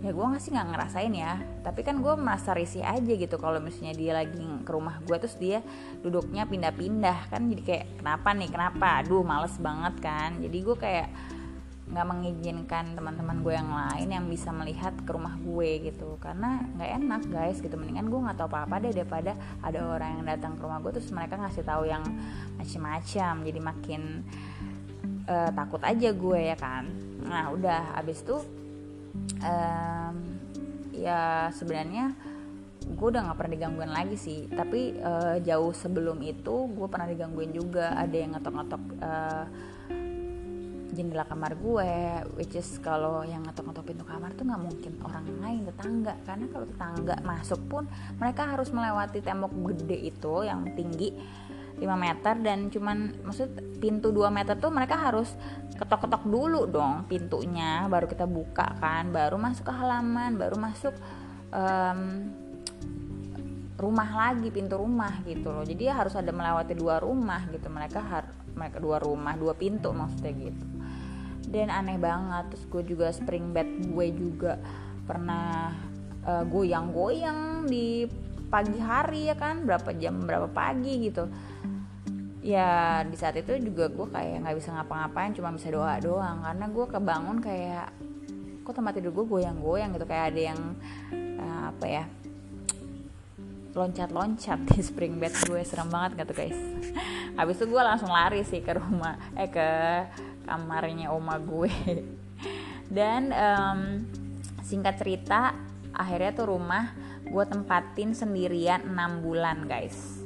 ya 0.00 0.16
gue 0.16 0.24
nggak 0.24 0.40
sih 0.40 0.50
nggak 0.52 0.68
ngerasain 0.72 1.12
ya. 1.12 1.32
Tapi 1.60 1.80
kan 1.84 2.00
gue 2.00 2.14
merasa 2.16 2.56
risih 2.56 2.80
aja 2.80 3.12
gitu 3.12 3.36
kalau 3.36 3.60
misalnya 3.60 3.92
dia 3.92 4.12
lagi 4.16 4.40
ke 4.64 4.70
rumah 4.72 4.96
gue 5.04 5.16
terus 5.20 5.36
dia 5.36 5.60
duduknya 6.00 6.48
pindah-pindah. 6.48 7.28
Kan 7.28 7.52
jadi 7.52 7.62
kayak 7.62 7.86
kenapa 8.00 8.28
nih? 8.32 8.48
Kenapa? 8.48 9.04
Aduh 9.04 9.20
males 9.20 9.54
banget 9.60 9.94
kan. 10.00 10.40
Jadi 10.40 10.58
gue 10.64 10.76
kayak 10.76 11.08
nggak 11.90 12.06
mengizinkan 12.06 12.94
teman-teman 12.94 13.42
gue 13.42 13.50
yang 13.50 13.66
lain 13.66 14.08
yang 14.14 14.24
bisa 14.30 14.54
melihat 14.54 14.94
ke 15.04 15.10
rumah 15.12 15.36
gue 15.36 15.92
gitu. 15.92 16.16
Karena 16.16 16.64
nggak 16.80 16.90
enak 16.96 17.22
guys 17.28 17.58
gitu. 17.60 17.76
Mendingan 17.76 18.08
gue 18.08 18.20
nggak 18.24 18.40
tahu 18.40 18.48
apa-apa 18.56 18.80
deh 18.80 18.96
daripada 18.96 19.36
ada 19.60 19.78
orang 19.84 20.16
yang 20.16 20.24
datang 20.24 20.56
ke 20.56 20.64
rumah 20.64 20.80
gue 20.80 20.96
terus 20.96 21.12
mereka 21.12 21.36
ngasih 21.36 21.60
tahu 21.66 21.84
yang 21.84 22.00
macam-macam 22.56 23.32
jadi 23.44 23.60
makin 23.60 24.02
uh, 25.28 25.50
takut 25.52 25.82
aja 25.84 26.08
gue 26.08 26.40
ya 26.40 26.56
kan. 26.56 26.88
Nah 27.20 27.52
udah. 27.52 28.00
Abis 28.00 28.24
itu 28.24 28.40
um, 29.42 30.16
ya 30.94 31.48
sebenarnya 31.54 32.12
gue 32.90 33.06
udah 33.06 33.22
nggak 33.30 33.38
pernah 33.38 33.52
digangguin 33.54 33.92
lagi 33.92 34.16
sih. 34.18 34.50
Tapi 34.50 34.98
uh, 34.98 35.36
jauh 35.42 35.72
sebelum 35.74 36.18
itu 36.26 36.68
gue 36.70 36.88
pernah 36.90 37.06
digangguin 37.06 37.52
juga. 37.54 37.94
Ada 37.94 38.16
yang 38.16 38.30
ngetok-ngetok 38.34 38.82
uh, 39.00 39.46
jendela 40.90 41.22
kamar 41.22 41.54
gue 41.54 41.92
which 42.34 42.58
is 42.58 42.66
kalau 42.82 43.22
yang 43.22 43.46
ngetok-ngetok 43.46 43.94
pintu 43.94 44.02
kamar 44.02 44.34
tuh 44.34 44.42
nggak 44.42 44.62
mungkin 44.62 44.92
orang 45.06 45.26
lain 45.38 45.62
tetangga. 45.70 46.14
Karena 46.26 46.46
kalau 46.50 46.66
tetangga 46.66 47.16
masuk 47.22 47.60
pun 47.70 47.84
mereka 48.18 48.42
harus 48.50 48.74
melewati 48.74 49.22
tembok 49.22 49.52
gede 49.70 49.98
itu 50.10 50.34
yang 50.42 50.66
tinggi 50.74 51.14
5 51.80 51.88
meter 51.96 52.34
dan 52.44 52.68
cuman 52.68 53.24
maksud 53.24 53.80
pintu 53.80 54.12
2 54.12 54.28
meter 54.28 54.54
tuh 54.60 54.68
mereka 54.68 55.00
harus 55.00 55.32
ketok-ketok 55.80 56.28
dulu 56.28 56.68
dong 56.68 57.08
pintunya 57.08 57.88
baru 57.88 58.04
kita 58.04 58.28
buka 58.28 58.76
kan 58.76 59.08
baru 59.08 59.40
masuk 59.40 59.64
ke 59.64 59.72
halaman 59.72 60.36
baru 60.36 60.60
masuk 60.60 60.92
um, 61.56 62.28
rumah 63.80 64.10
lagi 64.12 64.52
pintu 64.52 64.76
rumah 64.76 65.24
gitu 65.24 65.48
loh. 65.48 65.64
Jadi 65.64 65.88
harus 65.88 66.12
ada 66.12 66.28
melewati 66.28 66.76
dua 66.76 67.00
rumah 67.00 67.48
gitu 67.48 67.72
mereka 67.72 68.04
harus 68.04 68.36
mereka 68.52 68.76
dua 68.76 69.00
rumah 69.00 69.34
dua 69.40 69.56
pintu 69.56 69.88
maksudnya 69.96 70.36
gitu. 70.36 70.64
Dan 71.48 71.72
aneh 71.72 71.96
banget 71.96 72.52
terus 72.52 72.64
gue 72.68 72.82
juga 72.94 73.08
spring 73.10 73.56
bed 73.56 73.90
gue 73.90 74.06
juga 74.14 74.60
pernah 75.08 75.72
uh, 76.28 76.44
goyang-goyang 76.46 77.66
di 77.66 78.04
pagi 78.52 78.78
hari 78.78 79.32
ya 79.32 79.34
kan 79.38 79.64
berapa 79.64 79.90
jam 79.96 80.22
berapa 80.22 80.46
pagi 80.50 81.10
gitu 81.10 81.26
ya 82.40 83.04
di 83.04 83.16
saat 83.20 83.36
itu 83.36 83.52
juga 83.60 83.92
gue 83.92 84.08
kayak 84.08 84.44
nggak 84.44 84.56
bisa 84.56 84.72
ngapa-ngapain 84.72 85.32
cuma 85.36 85.52
bisa 85.52 85.68
doa 85.68 85.94
doang. 86.00 86.40
Karena 86.44 86.66
gue 86.68 86.86
kebangun 86.88 87.38
kayak 87.44 87.88
kok 88.64 88.74
tempat 88.76 88.92
tidur 88.96 89.12
gue 89.22 89.26
goyang-goyang 89.28 89.90
gitu. 89.96 90.06
Kayak 90.08 90.24
ada 90.34 90.40
yang 90.54 90.60
uh, 91.40 91.64
apa 91.72 91.86
ya 91.86 92.04
loncat-loncat 93.70 94.66
di 94.66 94.82
spring 94.82 95.22
bed 95.22 95.30
gue 95.46 95.62
serem 95.62 95.86
banget 95.88 96.26
gitu 96.26 96.32
guys? 96.34 96.58
Habis 97.38 97.56
itu 97.62 97.64
gue 97.70 97.82
langsung 97.82 98.10
lari 98.10 98.42
sih 98.42 98.60
ke 98.60 98.74
rumah 98.74 99.14
eh 99.38 99.46
ke 99.46 99.68
kamarnya 100.50 101.14
oma 101.14 101.38
gue 101.38 101.70
dan 102.90 103.30
um, 103.30 103.80
singkat 104.66 104.98
cerita 104.98 105.54
akhirnya 105.94 106.34
tuh 106.34 106.50
rumah 106.50 106.90
gue 107.22 107.44
tempatin 107.46 108.10
sendirian 108.18 108.82
6 108.82 109.22
bulan 109.22 109.70
guys 109.70 110.18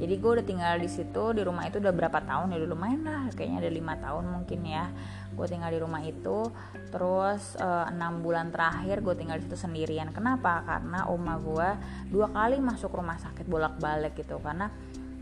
jadi 0.00 0.14
gue 0.16 0.30
udah 0.40 0.46
tinggal 0.48 0.80
di 0.80 0.88
situ 0.88 1.36
di 1.36 1.44
rumah 1.44 1.68
itu 1.68 1.76
udah 1.76 1.92
berapa 1.92 2.24
tahun 2.24 2.56
ya 2.56 2.64
udah 2.64 2.70
lumayan 2.72 3.04
lah 3.04 3.28
kayaknya 3.36 3.68
ada 3.68 3.70
lima 3.70 3.94
tahun 4.00 4.24
mungkin 4.32 4.60
ya 4.64 4.88
gue 5.36 5.46
tinggal 5.46 5.70
di 5.70 5.80
rumah 5.80 6.02
itu. 6.02 6.48
Terus 6.90 7.56
eh, 7.60 7.84
enam 7.92 8.24
bulan 8.24 8.50
terakhir 8.50 9.00
gue 9.04 9.14
tinggal 9.16 9.36
di 9.38 9.44
situ 9.46 9.56
sendirian. 9.60 10.10
Kenapa? 10.10 10.64
Karena 10.64 11.06
oma 11.08 11.36
gue 11.40 11.68
dua 12.10 12.32
kali 12.32 12.58
masuk 12.58 12.96
rumah 12.96 13.20
sakit 13.20 13.46
bolak 13.46 13.78
balik 13.78 14.18
gitu 14.18 14.36
karena 14.42 14.68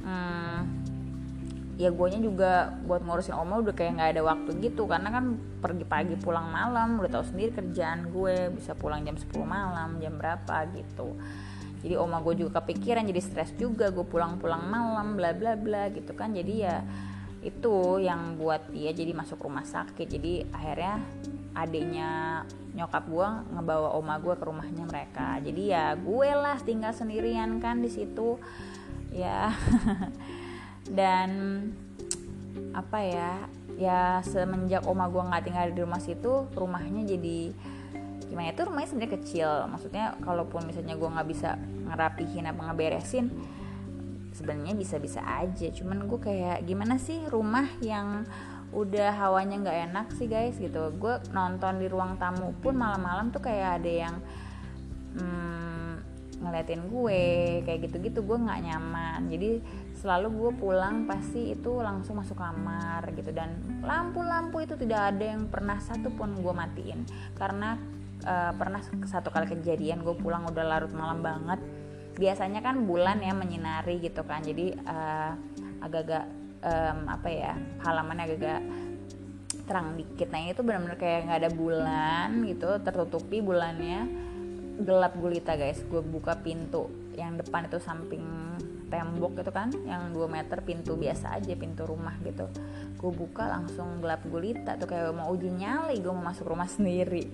hmm, 0.07 0.59
ya 1.79 1.95
guanya 1.95 2.19
juga 2.19 2.75
buat 2.83 3.07
ngurusin 3.07 3.37
oma 3.39 3.63
udah 3.63 3.75
kayak 3.77 3.99
nggak 3.99 4.11
ada 4.17 4.23
waktu 4.27 4.51
gitu. 4.63 4.87
Karena 4.87 5.11
kan 5.11 5.39
pergi 5.63 5.85
pagi 5.87 6.15
pulang 6.19 6.49
malam 6.55 7.03
udah 7.03 7.11
tahu 7.21 7.25
sendiri 7.35 7.51
kerjaan 7.55 8.15
gue 8.15 8.55
bisa 8.55 8.79
pulang 8.79 9.03
jam 9.03 9.19
10 9.19 9.27
malam 9.43 9.99
jam 9.99 10.15
berapa 10.19 10.71
gitu 10.75 11.19
jadi 11.79 11.95
oma 11.95 12.19
gue 12.27 12.35
juga 12.43 12.59
kepikiran 12.59 13.07
jadi 13.07 13.23
stres 13.23 13.55
juga 13.55 13.95
gue 13.95 14.03
pulang-pulang 14.03 14.67
malam 14.67 15.15
bla 15.15 15.31
bla 15.31 15.55
bla 15.55 15.87
gitu 15.95 16.11
kan. 16.15 16.35
Jadi 16.35 16.55
ya 16.67 16.83
itu 17.39 18.03
yang 18.03 18.35
buat 18.35 18.67
dia 18.75 18.91
jadi 18.91 19.15
masuk 19.15 19.47
rumah 19.47 19.63
sakit. 19.63 20.07
Jadi 20.11 20.43
akhirnya 20.51 20.99
adiknya 21.55 22.11
nyokap 22.75 23.07
gue 23.07 23.29
ngebawa 23.55 23.95
oma 23.95 24.19
gue 24.19 24.35
ke 24.35 24.45
rumahnya 24.45 24.85
mereka. 24.91 25.39
Jadi 25.39 25.63
ya 25.71 25.95
gue 25.95 26.31
lah 26.35 26.59
tinggal 26.59 26.91
sendirian 26.91 27.63
kan 27.63 27.79
di 27.79 27.91
situ. 27.91 28.43
Ya 29.15 29.55
dan 30.99 31.31
apa 32.75 32.99
ya 33.07 33.31
ya 33.79 34.19
semenjak 34.27 34.83
oma 34.91 35.07
gue 35.07 35.23
nggak 35.23 35.45
tinggal 35.47 35.71
di 35.71 35.81
rumah 35.87 36.03
situ 36.03 36.51
rumahnya 36.59 37.07
jadi 37.07 37.55
gimana? 38.29 38.53
Itu 38.53 38.69
rumahnya 38.69 38.89
sebenarnya 38.93 39.15
kecil. 39.19 39.51
Maksudnya 39.73 40.05
kalaupun 40.23 40.69
misalnya 40.69 40.95
gue 40.95 41.09
nggak 41.09 41.29
bisa 41.29 41.57
ngerapihin 41.89 42.47
apa 42.47 42.61
ngeberesin 42.69 43.27
sebenarnya 44.39 44.79
bisa-bisa 44.79 45.21
aja. 45.25 45.67
Cuman 45.75 46.07
gue 46.07 46.21
kayak 46.21 46.63
gimana 46.63 47.01
sih 47.03 47.19
rumah 47.27 47.67
yang 47.83 48.29
udah 48.69 49.17
hawanya 49.17 49.57
nggak 49.65 49.79
enak 49.91 50.07
sih 50.15 50.29
guys 50.31 50.55
gitu. 50.61 50.93
Gue 50.95 51.19
nonton 51.35 51.83
di 51.83 51.91
ruang 51.91 52.21
tamu 52.21 52.55
pun 52.61 52.77
malam-malam 52.77 53.33
tuh 53.33 53.41
kayak 53.43 53.83
ada 53.83 53.91
yang 53.91 54.15
hmm, 55.19 55.93
ngeliatin 56.45 56.87
gue 56.87 57.23
kayak 57.65 57.81
gitu-gitu. 57.91 58.21
Gue 58.23 58.39
nggak 58.39 58.61
nyaman. 58.63 59.27
Jadi 59.27 59.51
selalu 59.99 60.29
gue 60.31 60.51
pulang 60.63 61.11
pasti 61.11 61.57
itu 61.57 61.83
langsung 61.83 62.21
masuk 62.23 62.39
kamar 62.39 63.03
gitu. 63.17 63.35
Dan 63.35 63.83
lampu-lampu 63.83 64.63
itu 64.63 64.79
tidak 64.79 65.17
ada 65.17 65.35
yang 65.35 65.51
pernah 65.51 65.81
satu 65.83 66.13
pun 66.15 66.37
gue 66.39 66.55
matiin. 66.55 67.03
Karena 67.35 67.98
uh, 68.29 68.53
pernah 68.53 68.85
satu 69.09 69.33
kali 69.33 69.49
kejadian 69.49 70.05
gue 70.05 70.13
pulang 70.21 70.45
udah 70.45 70.65
larut 70.65 70.93
malam 70.93 71.25
banget. 71.25 71.59
Biasanya 72.19 72.61
kan 72.61 72.85
bulan 72.85 73.25
ya 73.25 73.33
menyinari 73.33 74.03
gitu 74.05 74.27
kan 74.27 74.45
jadi 74.45 74.75
uh, 74.85 75.33
agak-agak 75.81 76.25
um, 76.61 77.01
apa 77.09 77.29
ya 77.31 77.53
halamannya 77.87 78.25
agak-agak 78.29 78.61
terang 79.65 79.97
dikit. 79.97 80.29
Nah 80.33 80.41
ini 80.45 80.53
tuh 80.53 80.65
benar-benar 80.65 80.99
kayak 81.01 81.29
nggak 81.29 81.41
ada 81.47 81.51
bulan 81.53 82.29
gitu 82.45 82.69
tertutupi 82.85 83.41
bulannya. 83.41 84.29
Gelap 84.79 85.19
gulita 85.19 85.59
guys. 85.59 85.81
Gue 85.87 86.05
buka 86.05 86.39
pintu 86.39 86.91
yang 87.19 87.35
depan 87.35 87.67
itu 87.67 87.83
samping 87.83 88.23
tembok 88.89 89.45
gitu 89.45 89.53
kan 89.53 89.69
yang 89.85 90.17
2 90.17 90.33
meter 90.33 90.65
pintu 90.65 90.97
biasa 90.97 91.37
aja 91.37 91.53
pintu 91.55 91.85
rumah 91.85 92.17
gitu. 92.25 92.49
Gue 92.97 93.13
buka 93.13 93.47
langsung 93.47 94.01
gelap 94.01 94.25
gulita 94.27 94.81
tuh 94.81 94.89
kayak 94.89 95.13
mau 95.13 95.29
uji 95.31 95.53
nyali 95.53 96.01
gue 96.01 96.13
mau 96.13 96.25
masuk 96.25 96.51
rumah 96.51 96.67
sendiri 96.79 97.29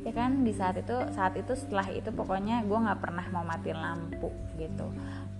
ya 0.00 0.12
kan 0.16 0.44
di 0.46 0.52
saat 0.56 0.80
itu 0.80 0.96
saat 1.12 1.36
itu 1.36 1.52
setelah 1.52 1.84
itu 1.92 2.08
pokoknya 2.08 2.64
gue 2.64 2.78
nggak 2.78 3.00
pernah 3.00 3.26
mau 3.32 3.44
matiin 3.44 3.76
lampu 3.76 4.32
gitu. 4.56 4.88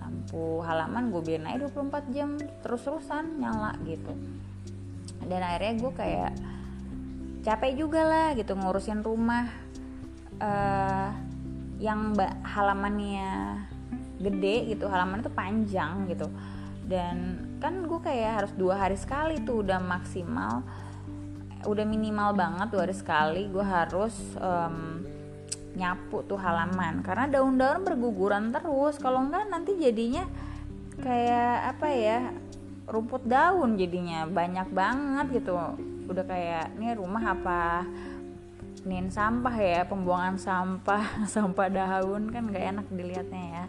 Lampu 0.00 0.60
halaman 0.64 1.08
gue 1.08 1.22
biarin 1.24 1.48
aja 1.48 1.68
24 1.68 2.14
jam 2.14 2.36
terus-terusan 2.60 3.40
nyala 3.40 3.76
gitu. 3.88 4.12
Dan 5.24 5.40
akhirnya 5.40 5.74
gue 5.80 5.92
kayak 5.96 6.32
capek 7.40 7.72
juga 7.76 8.02
lah 8.04 8.28
gitu 8.36 8.52
ngurusin 8.56 9.00
rumah. 9.00 9.48
Uh, 10.40 11.12
yang 11.80 12.12
halamannya 12.44 13.56
gede 14.20 14.76
gitu 14.76 14.84
halaman 14.86 15.24
itu 15.24 15.32
panjang 15.32 16.04
gitu. 16.12 16.28
Dan 16.84 17.48
kan 17.58 17.88
gue 17.88 18.00
kayak 18.04 18.44
harus 18.44 18.52
dua 18.52 18.76
hari 18.76 19.00
sekali 19.00 19.40
tuh 19.40 19.64
udah 19.64 19.80
maksimal 19.80 20.60
udah 21.64 21.84
minimal 21.84 22.32
banget 22.32 22.72
dua 22.72 22.82
hari 22.88 22.96
sekali 22.96 23.42
gue 23.52 23.64
harus 23.64 24.14
um, 24.40 25.04
nyapu 25.76 26.24
tuh 26.26 26.40
halaman. 26.40 27.04
Karena 27.04 27.30
daun-daun 27.30 27.86
berguguran 27.86 28.50
terus. 28.50 28.98
Kalau 28.98 29.22
enggak 29.22 29.46
nanti 29.48 29.76
jadinya 29.78 30.26
kayak 31.00 31.76
apa 31.76 31.88
ya 31.92 32.18
rumput 32.88 33.24
daun 33.28 33.76
jadinya. 33.78 34.26
Banyak 34.26 34.68
banget 34.72 35.42
gitu. 35.42 35.54
Udah 36.10 36.24
kayak 36.26 36.74
ini 36.80 36.96
rumah 36.96 37.22
apa 37.36 37.86
nin 38.88 39.12
sampah 39.12 39.54
ya? 39.54 39.80
Pembuangan 39.86 40.40
sampah 40.40 41.04
sampah 41.34 41.68
daun 41.70 42.32
kan 42.32 42.50
gak 42.50 42.64
enak 42.76 42.86
dilihatnya 42.90 43.44
ya 43.46 43.66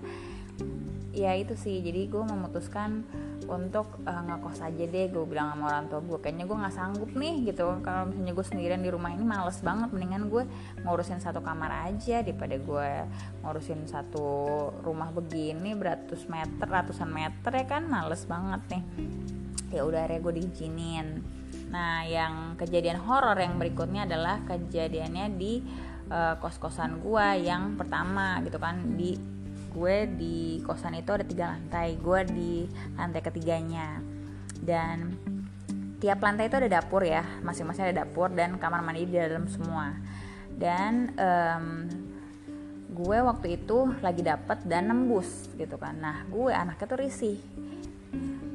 ya 1.12 1.36
itu 1.36 1.54
sih. 1.60 1.84
Jadi 1.84 2.08
gue 2.08 2.24
memutuskan 2.24 3.04
untuk 3.48 4.00
uh, 4.08 4.22
ngekos 4.26 4.64
aja 4.64 4.84
deh. 4.88 5.06
Gue 5.12 5.28
bilang 5.28 5.54
sama 5.54 5.72
orang 5.72 5.86
tua 5.92 6.00
gue 6.00 6.20
kayaknya 6.24 6.48
gue 6.48 6.58
nggak 6.58 6.76
sanggup 6.76 7.12
nih 7.12 7.52
gitu. 7.52 7.68
Kalau 7.84 8.10
misalnya 8.10 8.34
gue 8.34 8.46
sendirian 8.48 8.82
di 8.82 8.90
rumah 8.90 9.12
ini 9.12 9.24
males 9.28 9.60
banget. 9.60 9.92
Mendingan 9.92 10.32
gue 10.32 10.44
ngurusin 10.88 11.20
satu 11.20 11.44
kamar 11.44 11.92
aja 11.92 12.24
daripada 12.24 12.56
gue 12.56 12.90
ngurusin 13.44 13.86
satu 13.86 14.28
rumah 14.82 15.12
begini 15.12 15.76
beratus 15.76 16.26
meter 16.32 16.68
ratusan 16.68 17.12
meter 17.12 17.52
ya 17.52 17.66
kan? 17.68 17.84
Males 17.86 18.24
banget 18.26 18.62
nih. 18.72 18.84
Ya 19.72 19.84
udah 19.84 20.08
ya 20.08 20.20
gue 20.20 20.34
diizinin. 20.40 21.24
Nah 21.72 22.04
yang 22.08 22.56
kejadian 22.56 23.00
horor 23.04 23.36
yang 23.40 23.60
berikutnya 23.60 24.08
adalah 24.08 24.44
kejadiannya 24.44 25.26
di 25.40 25.64
uh, 26.12 26.36
kos-kosan 26.40 27.00
gue 27.04 27.28
yang 27.44 27.76
pertama 27.80 28.40
gitu 28.44 28.60
kan. 28.60 29.00
Di 29.00 29.41
gue 29.72 29.98
di 30.20 30.60
kosan 30.68 31.00
itu 31.00 31.16
ada 31.16 31.24
tiga 31.24 31.56
lantai 31.56 31.96
gue 31.96 32.20
di 32.28 32.54
lantai 33.00 33.22
ketiganya. 33.24 34.04
Dan 34.62 35.16
tiap 35.98 36.22
lantai 36.22 36.50
itu 36.50 36.58
ada 36.58 36.70
dapur 36.70 37.02
ya 37.06 37.22
masing-masing 37.42 37.90
ada 37.90 38.06
dapur 38.06 38.30
dan 38.34 38.60
kamar 38.60 38.84
mandi 38.84 39.08
di 39.08 39.16
dalam 39.16 39.48
semua. 39.48 39.96
Dan 40.52 41.16
um, 41.18 41.66
gue 42.92 43.18
waktu 43.24 43.56
itu 43.56 43.88
lagi 44.04 44.22
dapet 44.22 44.68
dan 44.68 44.92
nembus 44.92 45.48
gitu 45.56 45.80
kan. 45.80 45.96
Nah 45.98 46.28
gue 46.28 46.52
anaknya 46.52 46.86
tuh 46.86 47.00
risih. 47.00 47.40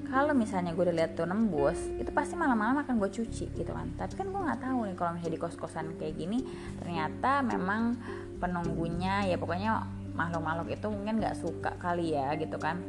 Kalau 0.07 0.39
misalnya 0.39 0.71
gue 0.71 0.85
udah 0.87 0.97
lihat 1.03 1.19
tuh 1.19 1.27
nembus 1.27 1.81
itu 1.99 2.13
pasti 2.15 2.39
malam-malam 2.39 2.85
akan 2.85 2.95
gue 3.01 3.11
cuci 3.11 3.57
gitu 3.57 3.73
kan. 3.73 3.89
Tapi 3.97 4.15
kan 4.15 4.29
gue 4.29 4.41
nggak 4.41 4.61
tahu 4.63 4.79
nih 4.87 4.95
kalau 4.95 5.11
misalnya 5.17 5.35
di 5.35 5.41
kos-kosan 5.41 5.87
kayak 5.99 6.15
gini 6.15 6.45
ternyata 6.79 7.43
memang 7.43 7.97
penunggunya 8.39 9.27
ya 9.27 9.41
pokoknya 9.41 9.96
makhluk-makhluk 10.17 10.73
itu 10.73 10.87
mungkin 10.89 11.21
nggak 11.21 11.37
suka 11.37 11.77
kali 11.77 12.17
ya 12.17 12.33
gitu 12.41 12.57
kan. 12.57 12.81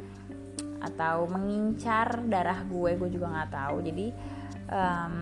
Atau 0.80 1.28
mengincar 1.28 2.24
darah 2.26 2.64
gue 2.64 2.96
gue 2.96 3.08
juga 3.12 3.28
nggak 3.28 3.50
tahu. 3.52 3.76
Jadi 3.84 4.06
um, 4.72 5.14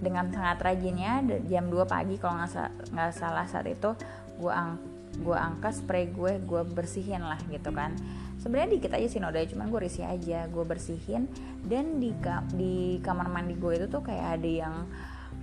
dengan 0.00 0.32
sangat 0.32 0.58
rajinnya 0.64 1.20
jam 1.44 1.68
2 1.68 1.84
pagi 1.84 2.16
kalau 2.16 2.40
nggak 2.40 3.12
salah 3.12 3.44
saat 3.44 3.68
itu 3.68 3.92
gue 4.40 4.48
ang 4.48 4.80
gue 5.20 5.36
angkat 5.36 5.84
spray 5.84 6.08
gue 6.08 6.40
gue 6.40 6.62
bersihin 6.64 7.20
lah 7.20 7.38
gitu 7.52 7.68
kan. 7.70 7.92
Sebenarnya 8.40 8.80
dikit 8.80 8.96
aja 8.96 9.04
sih 9.04 9.20
nodanya 9.20 9.52
cuman 9.52 9.68
gue 9.68 9.80
risih 9.84 10.08
aja 10.08 10.48
gue 10.48 10.64
bersihin. 10.64 11.28
Dan 11.60 12.00
di 12.00 12.16
di 12.56 12.96
kamar 13.04 13.28
mandi 13.28 13.52
gue 13.54 13.76
itu 13.76 13.86
tuh 13.92 14.00
kayak 14.00 14.40
ada 14.40 14.48
yang 14.48 14.74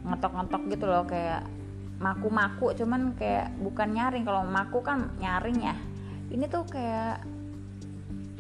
ngetok-ngetok 0.07 0.63
gitu 0.73 0.85
loh 0.89 1.03
kayak 1.05 1.45
maku-maku 1.97 2.73
cuman 2.77 3.17
kayak 3.17 3.53
bukan 3.61 3.89
nyaring. 3.93 4.23
Kalau 4.25 4.45
maku 4.45 4.79
kan 4.85 5.11
nyaring 5.17 5.57
ya. 5.61 5.75
Ini 6.27 6.45
tuh 6.49 6.63
kayak 6.67 7.23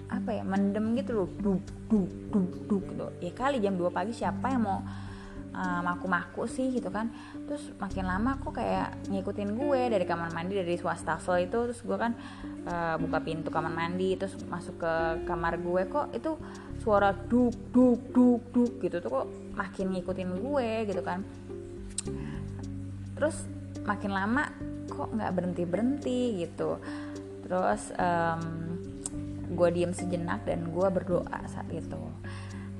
apa 0.07 0.29
ya 0.31 0.43
mendem 0.45 0.95
gitu 0.97 1.23
loh. 1.23 1.29
Duk 1.41 1.63
duk 1.89 2.09
duk 2.31 2.51
duk 2.69 2.83
gitu. 2.93 3.07
Ya 3.21 3.31
kali 3.33 3.57
jam 3.59 3.75
2 3.75 3.89
pagi 3.89 4.13
siapa 4.13 4.53
yang 4.53 4.63
mau 4.63 4.79
uh, 5.57 5.81
maku-maku 5.81 6.45
sih 6.45 6.69
gitu 6.69 6.93
kan. 6.93 7.09
Terus 7.49 7.73
makin 7.81 8.05
lama 8.05 8.37
kok 8.37 8.55
kayak 8.55 9.09
ngikutin 9.09 9.49
gue 9.57 9.81
dari 9.89 10.05
kamar 10.05 10.29
mandi 10.31 10.53
dari 10.61 10.77
wastafel 10.77 11.41
itu. 11.41 11.57
Terus 11.73 11.81
gue 11.81 11.97
kan 11.97 12.13
uh, 12.69 12.95
buka 13.01 13.23
pintu 13.23 13.49
kamar 13.49 13.73
mandi 13.73 14.13
terus 14.19 14.37
masuk 14.45 14.77
ke 14.83 14.93
kamar 15.25 15.57
gue 15.57 15.81
kok 15.89 16.13
itu 16.13 16.37
suara 16.77 17.11
duk 17.11 17.55
duk 17.73 17.99
duk 18.13 18.41
duk 18.53 18.71
gitu 18.83 19.01
tuh 19.01 19.09
kok 19.09 19.27
makin 19.57 19.91
ngikutin 19.97 20.29
gue 20.39 20.69
gitu 20.85 21.01
kan 21.01 21.25
terus 23.17 23.49
makin 23.83 24.13
lama 24.13 24.47
kok 24.87 25.09
nggak 25.11 25.31
berhenti 25.33 25.63
berhenti 25.65 26.21
gitu. 26.45 26.77
Terus 27.43 27.91
um, 27.97 28.41
gue 29.47 29.69
diem 29.71 29.93
sejenak 29.95 30.43
dan 30.43 30.69
gue 30.69 30.87
berdoa 30.87 31.39
saat 31.49 31.67
itu. 31.71 32.01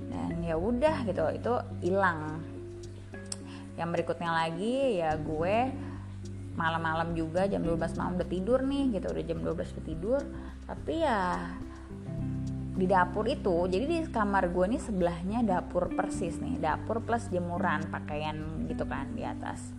Dan 0.07 0.43
ya 0.43 0.55
udah 0.55 1.03
gitu 1.07 1.23
itu 1.33 1.53
hilang. 1.83 2.43
Yang 3.77 3.89
berikutnya 3.99 4.31
lagi 4.31 5.01
ya 5.01 5.17
gue 5.17 5.57
malam-malam 6.57 7.13
juga 7.13 7.45
jam 7.45 7.61
12 7.61 7.99
malam 8.01 8.17
udah 8.17 8.29
tidur 8.29 8.65
nih 8.65 8.97
gitu 8.97 9.13
udah 9.13 9.23
jam 9.23 9.39
12 9.41 9.73
udah 9.73 9.85
tidur. 9.85 10.21
Tapi 10.67 10.93
ya 11.01 11.21
di 12.77 12.85
dapur 12.85 13.25
itu 13.25 13.65
jadi 13.65 13.85
di 13.89 13.97
kamar 14.13 14.53
gue 14.53 14.77
nih 14.77 14.81
sebelahnya 14.81 15.41
dapur 15.41 15.89
persis 15.97 16.37
nih 16.37 16.61
dapur 16.61 17.01
plus 17.01 17.25
jemuran 17.33 17.89
pakaian 17.89 18.37
gitu 18.69 18.85
kan 18.85 19.09
di 19.17 19.25
atas 19.25 19.73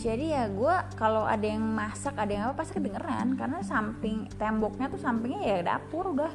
jadi 0.00 0.24
ya 0.32 0.44
gue 0.48 0.74
kalau 0.96 1.28
ada 1.28 1.44
yang 1.44 1.60
masak 1.60 2.16
ada 2.16 2.32
yang 2.32 2.44
apa 2.48 2.64
pasti 2.64 2.78
kedengeran. 2.78 3.36
Karena 3.36 3.60
samping 3.60 4.30
temboknya 4.40 4.88
tuh 4.88 5.00
sampingnya 5.00 5.40
ya 5.44 5.58
dapur 5.60 6.16
udah. 6.16 6.32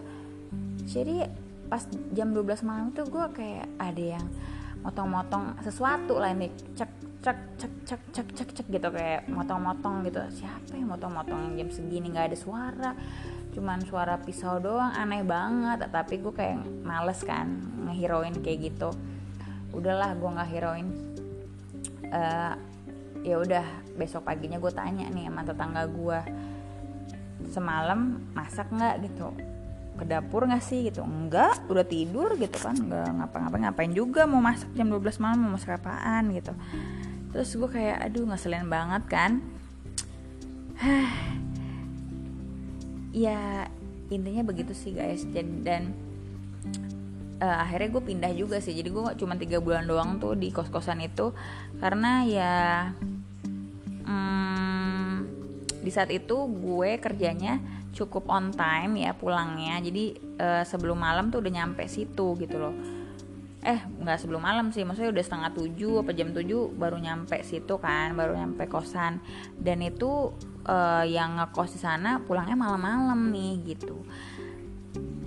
Jadi 0.86 1.26
pas 1.66 1.82
jam 2.14 2.30
12 2.30 2.62
malam 2.62 2.94
tuh 2.94 3.10
gue 3.10 3.26
kayak 3.34 3.66
ada 3.82 4.04
yang 4.20 4.26
motong-motong 4.86 5.58
sesuatu 5.66 6.22
lah 6.22 6.36
ini. 6.36 6.54
Cek 6.78 6.92
cek 7.26 7.40
cek 7.58 7.74
cek 7.90 8.02
cek 8.14 8.28
cek 8.38 8.50
cek 8.54 8.68
gitu. 8.70 8.88
Kayak 8.94 9.26
motong-motong 9.34 10.06
gitu. 10.06 10.22
Siapa 10.30 10.78
yang 10.78 10.94
motong-motong 10.94 11.58
jam 11.58 11.70
segini? 11.74 12.14
Nggak 12.14 12.36
ada 12.36 12.38
suara. 12.38 12.92
Cuman 13.56 13.82
suara 13.82 14.22
pisau 14.22 14.62
doang. 14.62 14.94
Aneh 14.94 15.26
banget. 15.26 15.90
Tapi 15.90 16.22
gue 16.22 16.34
kayak 16.38 16.86
males 16.86 17.18
kan 17.26 17.50
ngehiroin 17.90 18.38
kayak 18.46 18.74
gitu. 18.74 18.94
Udahlah 19.74 20.14
gue 20.14 20.30
nggak 20.30 20.50
heroin. 20.54 20.88
Uh, 22.06 22.75
ya 23.26 23.42
udah 23.42 23.66
besok 23.98 24.22
paginya 24.30 24.62
gue 24.62 24.70
tanya 24.70 25.10
nih 25.10 25.26
sama 25.26 25.42
tetangga 25.42 25.90
gue 25.90 26.20
semalam 27.50 28.22
masak 28.38 28.70
nggak? 28.70 28.96
Gitu. 29.10 29.28
Ke 29.98 30.04
dapur 30.06 30.46
nggak 30.46 30.62
sih? 30.62 30.86
Gitu. 30.86 31.02
Enggak 31.02 31.66
udah 31.66 31.82
tidur 31.82 32.38
gitu 32.38 32.58
kan. 32.62 32.78
Nggak 32.78 33.10
ngapa-ngapain 33.18 33.62
ngapain 33.66 33.92
juga 33.98 34.30
mau 34.30 34.46
masak 34.46 34.70
jam 34.78 34.94
12 34.94 35.24
malam 35.24 35.38
mau 35.42 35.58
masak 35.58 35.82
apaan? 35.82 36.30
Gitu. 36.38 36.54
Terus 37.34 37.50
gue 37.58 37.70
kayak 37.70 37.98
aduh 38.06 38.30
ngeselin 38.30 38.70
banget 38.70 39.04
kan. 39.10 39.32
Ya 43.16 43.72
intinya 44.12 44.44
begitu 44.44 44.76
sih 44.76 44.92
guys. 44.92 45.24
Dan 45.32 45.96
uh, 47.40 47.58
akhirnya 47.64 47.96
gue 47.96 48.04
pindah 48.04 48.36
juga 48.36 48.60
sih. 48.60 48.76
Jadi 48.76 48.92
gue 48.92 49.04
cuma 49.16 49.40
tiga 49.40 49.64
bulan 49.64 49.88
doang 49.88 50.20
tuh 50.20 50.36
di 50.36 50.52
kos 50.52 50.68
kosan 50.68 51.00
itu. 51.00 51.32
Karena 51.80 52.28
ya 52.28 52.54
di 55.86 55.94
saat 55.94 56.10
itu 56.10 56.50
gue 56.50 56.98
kerjanya 56.98 57.62
cukup 57.94 58.26
on 58.34 58.50
time 58.50 58.98
ya 58.98 59.14
pulangnya. 59.14 59.78
Jadi 59.86 60.18
uh, 60.42 60.66
sebelum 60.66 60.98
malam 60.98 61.30
tuh 61.30 61.46
udah 61.46 61.54
nyampe 61.62 61.86
situ 61.86 62.34
gitu 62.42 62.58
loh. 62.58 62.74
Eh 63.62 63.78
nggak 63.82 64.18
sebelum 64.18 64.42
malam 64.42 64.74
sih 64.74 64.82
maksudnya 64.82 65.14
udah 65.14 65.24
setengah 65.26 65.52
tujuh 65.54 66.02
apa 66.02 66.12
jam 66.18 66.34
tujuh 66.34 66.74
baru 66.74 66.98
nyampe 66.98 67.38
situ 67.46 67.78
kan 67.78 68.18
baru 68.18 68.34
nyampe 68.34 68.66
kosan. 68.66 69.22
Dan 69.54 69.86
itu 69.86 70.34
uh, 70.66 71.06
yang 71.06 71.38
ngekos 71.38 71.78
di 71.78 71.80
sana 71.86 72.18
pulangnya 72.26 72.58
malam-malam 72.58 73.30
nih 73.30 73.78
gitu 73.78 74.02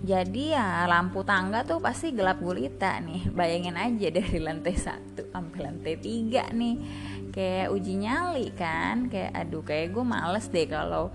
jadi 0.09 0.57
ya 0.57 0.89
lampu 0.89 1.21
tangga 1.21 1.69
tuh 1.69 1.85
pasti 1.85 2.17
gelap 2.17 2.41
gulita 2.41 2.97
nih. 3.05 3.29
Bayangin 3.29 3.77
aja 3.77 4.09
dari 4.09 4.41
lantai 4.41 4.73
satu 4.73 5.29
sampai 5.29 5.59
lantai 5.61 6.01
tiga 6.01 6.49
nih. 6.49 6.81
Kayak 7.29 7.69
uji 7.77 7.93
nyali 8.01 8.49
kan. 8.57 9.13
Kayak 9.13 9.37
aduh 9.37 9.61
kayak 9.61 9.93
gue 9.93 10.05
males 10.09 10.49
deh 10.49 10.65
kalau 10.65 11.13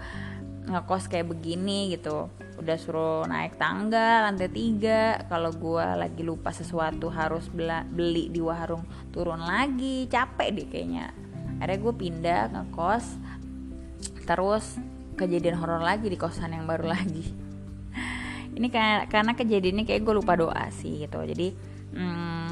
ngekos 0.69 1.09
kayak 1.09 1.25
begini 1.25 1.97
gitu. 1.97 2.29
Udah 2.61 2.77
suruh 2.77 3.25
naik 3.25 3.57
tangga 3.57 4.29
lantai 4.29 4.53
tiga. 4.53 5.25
Kalau 5.25 5.49
gue 5.49 5.85
lagi 5.97 6.21
lupa 6.21 6.53
sesuatu 6.53 7.09
harus 7.09 7.49
beli 7.49 8.29
di 8.29 8.45
warung 8.45 8.85
turun 9.09 9.41
lagi. 9.41 10.05
Capek 10.05 10.53
deh 10.53 10.67
kayaknya. 10.69 11.09
Akhirnya 11.57 11.81
gue 11.81 11.93
pindah 11.97 12.41
ngekos. 12.53 13.05
Terus 14.29 14.77
kejadian 15.17 15.57
horor 15.57 15.81
lagi 15.81 16.13
di 16.13 16.17
kosan 16.21 16.53
yang 16.53 16.69
baru 16.69 16.93
lagi 16.93 17.42
ini 18.53 18.67
karena, 18.69 19.09
karena 19.09 19.31
kejadiannya 19.33 19.83
kayak 19.85 20.01
gue 20.05 20.13
lupa 20.15 20.33
doa 20.37 20.65
sih 20.69 21.05
gitu. 21.05 21.19
Jadi 21.21 21.53
hmm, 21.93 22.47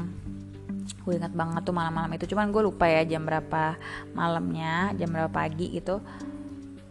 gue 1.02 1.12
ingat 1.14 1.34
banget 1.34 1.62
tuh 1.62 1.74
malam-malam 1.74 2.10
itu. 2.18 2.26
Cuman 2.30 2.50
gue 2.50 2.62
lupa 2.62 2.90
ya 2.90 3.06
jam 3.06 3.22
berapa 3.22 3.78
malamnya 4.14 4.94
jam 4.98 5.08
berapa 5.10 5.30
pagi 5.30 5.78
gitu. 5.78 6.02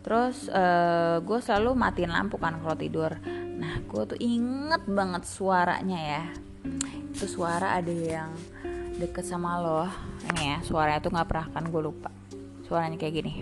Terus 0.02 0.50
uh, 0.50 1.21
gue 1.21 1.39
selalu 1.43 1.78
matiin 1.78 2.12
lampu 2.12 2.39
kan 2.39 2.58
kalau 2.58 2.76
tidur. 2.76 3.12
Nah 3.62 3.84
gue 3.86 4.02
tuh 4.15 4.19
inget 4.19 4.84
banget 4.88 5.24
suaranya 5.28 6.00
ya. 6.00 6.24
Itu 7.12 7.28
suara 7.28 7.78
ada 7.78 7.91
yang 7.91 8.32
deket 8.97 9.28
sama 9.28 9.60
lo. 9.62 9.86
Ini 10.32 10.41
ya 10.41 10.58
suaranya 10.63 11.00
tuh 11.04 11.12
nggak 11.13 11.28
pernah 11.28 11.47
kan 11.52 11.63
gue 11.69 11.82
lupa. 11.84 12.10
Suaranya 12.65 12.95
kayak 12.95 13.13
gini 13.19 13.34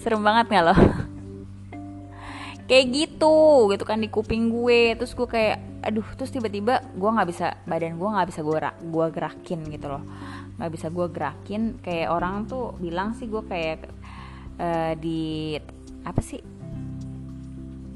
serem 0.00 0.24
banget 0.24 0.48
nggak 0.48 0.64
lo? 0.64 0.74
Kayak 2.68 2.86
gitu 2.88 3.36
gitu 3.74 3.84
kan 3.84 4.00
di 4.00 4.08
kuping 4.08 4.48
gue. 4.48 4.96
Terus 4.96 5.12
gue 5.12 5.28
kayak 5.28 5.58
aduh 5.80 6.06
terus 6.14 6.30
tiba-tiba 6.30 6.80
gue 6.94 7.10
nggak 7.10 7.28
bisa 7.28 7.56
badan 7.66 7.96
gue 7.96 8.08
nggak 8.08 8.28
bisa 8.30 8.40
gue 8.46 8.58
gue 8.88 9.06
gerakin 9.12 9.60
gitu 9.68 9.86
loh. 9.90 10.02
Nggak 10.56 10.70
bisa 10.72 10.86
gue 10.88 11.06
gerakin 11.10 11.62
kayak 11.82 12.08
orang 12.14 12.46
tuh 12.46 12.78
bilang 12.78 13.12
sih 13.18 13.26
gue 13.26 13.42
kayak 13.42 13.90
uh, 14.62 14.92
di 14.94 15.58
apa 16.06 16.22
sih? 16.22 16.38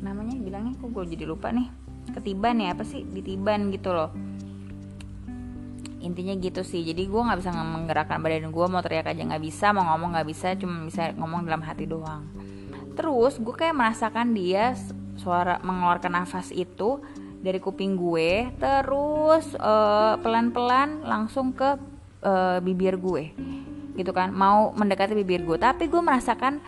Namanya 0.03 0.37
bilangnya 0.43 0.75
kok 0.77 0.91
gue 0.91 1.07
jadi 1.07 1.25
lupa 1.25 1.55
nih. 1.55 1.71
Ketiban 2.11 2.59
ya 2.59 2.75
apa 2.75 2.83
sih? 2.83 3.07
Ditiban 3.07 3.71
gitu 3.71 3.95
loh 3.95 4.11
intinya 6.05 6.37
gitu 6.37 6.61
sih. 6.61 6.85
Jadi 6.85 7.09
gue 7.09 7.21
nggak 7.21 7.41
bisa 7.41 7.51
menggerakkan 7.51 8.21
badan 8.21 8.53
gue 8.53 8.67
mau 8.69 8.85
teriak 8.85 9.09
aja 9.09 9.23
nggak 9.25 9.43
bisa 9.43 9.73
mau 9.73 9.89
ngomong 9.95 10.15
nggak 10.15 10.29
bisa 10.29 10.49
cuma 10.61 10.85
bisa 10.85 11.17
ngomong 11.17 11.49
dalam 11.49 11.65
hati 11.65 11.89
doang. 11.89 12.29
Terus 12.95 13.41
gue 13.41 13.55
kayak 13.57 13.75
merasakan 13.75 14.37
dia 14.37 14.77
suara 15.17 15.59
mengeluarkan 15.65 16.23
nafas 16.23 16.53
itu 16.53 17.01
dari 17.41 17.59
kuping 17.61 17.97
gue 17.97 18.53
terus 18.61 19.57
uh, 19.57 20.21
pelan-pelan 20.21 21.03
langsung 21.03 21.57
ke 21.57 21.81
uh, 22.23 22.61
bibir 22.61 23.01
gue. 23.01 23.33
Gitu 23.97 24.13
kan 24.13 24.31
mau 24.31 24.71
mendekati 24.77 25.17
bibir 25.17 25.43
gue. 25.43 25.57
Tapi 25.57 25.89
gue 25.89 26.03
merasakan 26.05 26.61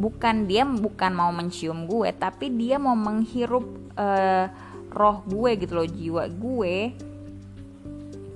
bukan 0.00 0.46
dia 0.46 0.62
bukan 0.64 1.12
mau 1.12 1.28
mencium 1.34 1.84
gue 1.84 2.08
tapi 2.14 2.48
dia 2.48 2.78
mau 2.78 2.94
menghirup 2.94 3.66
uh, 3.98 4.46
roh 4.90 5.22
gue 5.26 5.50
gitu 5.60 5.72
loh 5.76 5.86
jiwa 5.86 6.24
gue 6.30 6.94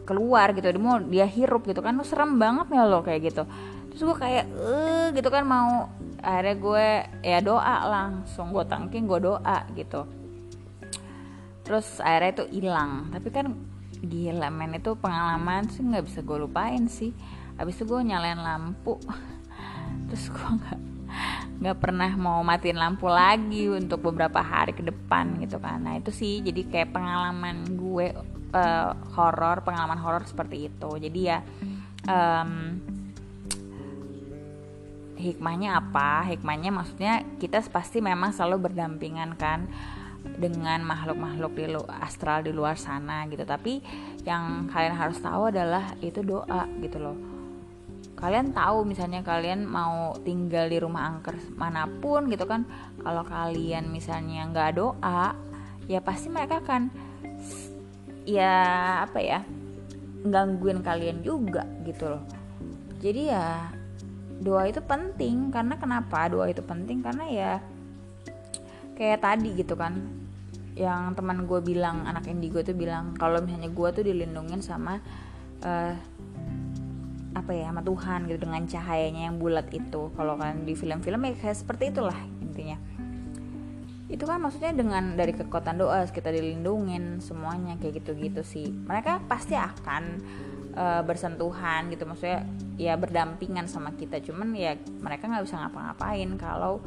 keluar 0.04 0.52
gitu 0.52 0.68
dia 0.68 0.80
mau 0.80 1.00
dia 1.00 1.26
hirup 1.26 1.64
gitu 1.64 1.80
kan 1.80 1.96
lu 1.96 2.04
serem 2.04 2.36
banget 2.36 2.70
ya 2.70 2.84
lo 2.84 3.00
kayak 3.00 3.32
gitu. 3.32 3.42
Terus 3.90 4.02
gue 4.04 4.16
kayak 4.20 4.44
eh 4.48 5.06
gitu 5.16 5.28
kan 5.32 5.44
mau 5.44 5.88
akhirnya 6.20 6.56
gue 6.56 6.86
ya 7.24 7.38
doa 7.40 7.76
langsung 7.88 8.52
gue 8.52 8.64
tangking 8.68 9.08
gue 9.08 9.20
doa 9.20 9.58
gitu. 9.74 10.04
Terus 11.64 11.98
akhirnya 12.04 12.30
itu 12.40 12.44
hilang. 12.60 13.10
Tapi 13.10 13.28
kan 13.32 13.46
gila 14.04 14.52
men 14.52 14.76
itu 14.76 14.92
pengalaman 15.00 15.64
sih 15.72 15.80
nggak 15.80 16.04
bisa 16.04 16.20
gue 16.20 16.38
lupain 16.38 16.84
sih. 16.86 17.16
Abis 17.56 17.80
itu 17.80 17.88
gue 17.88 18.00
nyalain 18.04 18.38
lampu. 18.38 19.00
Terus 20.12 20.28
gue 20.28 20.48
nggak 20.48 20.93
nggak 21.60 21.78
pernah 21.78 22.10
mau 22.18 22.42
matiin 22.42 22.76
lampu 22.76 23.06
lagi 23.06 23.70
untuk 23.70 24.04
beberapa 24.10 24.42
hari 24.42 24.74
ke 24.74 24.82
depan 24.82 25.38
gitu 25.40 25.56
kan. 25.62 25.80
Nah 25.80 25.94
itu 25.98 26.10
sih 26.10 26.42
jadi 26.42 26.66
kayak 26.66 26.90
pengalaman 26.92 27.64
gue 27.78 28.12
uh, 28.52 28.90
horor 29.14 29.62
pengalaman 29.62 29.98
horor 29.98 30.26
seperti 30.26 30.68
itu. 30.68 30.90
Jadi 30.98 31.20
ya 31.24 31.38
um, 32.10 32.78
hikmahnya 35.14 35.78
apa? 35.78 36.26
Hikmahnya 36.28 36.70
maksudnya 36.74 37.22
kita 37.38 37.62
pasti 37.70 38.02
memang 38.02 38.34
selalu 38.34 38.70
berdampingan 38.70 39.38
kan 39.38 39.70
dengan 40.24 40.80
makhluk-makhluk 40.80 41.52
di 41.52 41.64
astral 42.00 42.42
di 42.42 42.52
luar 42.52 42.76
sana 42.76 43.24
gitu. 43.30 43.46
Tapi 43.46 43.80
yang 44.26 44.68
kalian 44.68 44.96
harus 44.96 45.20
tahu 45.20 45.48
adalah 45.52 45.96
itu 46.00 46.20
doa 46.20 46.66
gitu 46.80 46.98
loh 46.98 47.33
kalian 48.14 48.54
tahu 48.54 48.86
misalnya 48.86 49.20
kalian 49.20 49.66
mau 49.66 50.14
tinggal 50.22 50.70
di 50.70 50.78
rumah 50.78 51.10
angker 51.10 51.34
mana 51.58 51.84
pun 51.86 52.30
gitu 52.30 52.46
kan 52.46 52.64
kalau 53.02 53.26
kalian 53.26 53.90
misalnya 53.90 54.46
nggak 54.48 54.78
doa 54.78 55.34
ya 55.90 56.00
pasti 56.00 56.32
mereka 56.32 56.62
akan 56.64 56.88
ya 58.24 58.54
apa 59.04 59.20
ya 59.20 59.40
gangguin 60.24 60.80
kalian 60.80 61.20
juga 61.20 61.68
gitu 61.84 62.08
loh. 62.08 62.24
Jadi 63.04 63.28
ya 63.28 63.68
doa 64.40 64.64
itu 64.64 64.80
penting. 64.80 65.52
Karena 65.52 65.76
kenapa 65.76 66.32
doa 66.32 66.48
itu 66.48 66.64
penting? 66.64 67.04
Karena 67.04 67.24
ya 67.28 67.52
kayak 68.96 69.20
tadi 69.20 69.52
gitu 69.52 69.76
kan 69.76 70.00
yang 70.74 71.14
teman 71.14 71.46
gue 71.46 71.60
bilang 71.62 72.02
anak 72.02 72.26
indigo 72.26 72.58
tuh 72.64 72.74
bilang 72.74 73.14
kalau 73.14 73.38
misalnya 73.38 73.70
gue 73.70 73.88
tuh 73.94 74.02
dilindungin 74.02 74.58
sama 74.58 74.98
uh, 75.62 75.94
apa 77.34 77.50
ya 77.50 77.68
sama 77.68 77.82
Tuhan 77.82 78.30
gitu 78.30 78.46
dengan 78.46 78.62
cahayanya 78.64 79.22
yang 79.28 79.36
bulat 79.42 79.68
itu. 79.74 80.14
Kalau 80.14 80.38
kan 80.38 80.62
di 80.62 80.72
film-film 80.78 81.20
ya 81.26 81.34
kayak 81.34 81.58
seperti 81.58 81.90
itulah 81.90 82.16
intinya. 82.40 82.78
Itu 84.06 84.24
kan 84.30 84.38
maksudnya 84.38 84.70
dengan 84.70 85.18
dari 85.18 85.34
kekuatan 85.34 85.82
doa 85.82 86.06
kita 86.06 86.30
dilindungin 86.30 87.18
semuanya 87.18 87.74
kayak 87.82 88.00
gitu-gitu 88.00 88.46
sih. 88.46 88.70
Mereka 88.70 89.26
pasti 89.26 89.58
akan 89.58 90.22
uh, 90.78 91.02
bersentuhan 91.02 91.90
gitu 91.90 92.06
maksudnya 92.06 92.46
ya 92.78 92.94
berdampingan 92.94 93.66
sama 93.66 93.90
kita. 93.98 94.22
Cuman 94.22 94.54
ya 94.54 94.78
mereka 95.02 95.26
nggak 95.26 95.44
bisa 95.44 95.58
ngapa-ngapain 95.58 96.30
kalau 96.38 96.78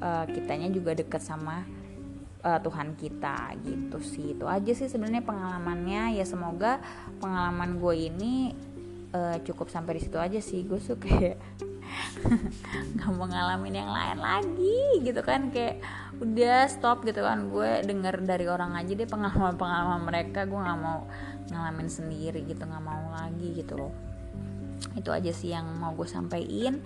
uh, 0.00 0.24
kitanya 0.24 0.72
juga 0.72 0.96
deket 0.96 1.20
sama 1.20 1.68
uh, 2.40 2.58
Tuhan 2.64 2.96
kita 2.96 3.60
gitu 3.60 3.98
sih. 4.00 4.32
Itu 4.32 4.48
aja 4.48 4.72
sih 4.72 4.88
sebenarnya 4.88 5.20
pengalamannya. 5.20 6.16
Ya 6.16 6.24
semoga 6.24 6.80
pengalaman 7.20 7.76
gue 7.76 7.94
ini 8.08 8.34
uh, 9.12 9.36
cukup 9.44 9.68
sampai 9.68 10.00
di 10.00 10.02
situ 10.04 10.18
aja 10.18 10.40
sih. 10.40 10.64
Gue 10.64 10.80
suka 10.80 11.06
kayak 11.06 11.38
nggak 12.96 13.10
mau 13.12 13.28
ngalamin 13.28 13.74
yang 13.84 13.92
lain 13.92 14.18
lagi 14.18 15.04
gitu 15.04 15.20
kan. 15.22 15.52
Kayak 15.52 15.84
udah 16.18 16.66
stop 16.68 17.04
gitu 17.04 17.22
kan. 17.22 17.52
Gue 17.52 17.84
denger 17.84 18.24
dari 18.24 18.48
orang 18.48 18.74
aja 18.74 18.92
deh 18.92 19.08
pengalaman 19.08 19.54
pengalaman 19.56 20.02
mereka. 20.02 20.48
Gue 20.48 20.60
nggak 20.60 20.80
mau 20.80 21.06
ngalamin 21.52 21.88
sendiri 21.88 22.44
gitu 22.48 22.64
nggak 22.64 22.84
mau 22.84 23.12
lagi 23.12 23.48
gitu 23.56 23.76
loh. 23.78 23.92
Itu 24.96 25.12
aja 25.12 25.30
sih 25.30 25.52
yang 25.52 25.68
mau 25.78 25.92
gue 25.94 26.08
sampaikan. 26.08 26.80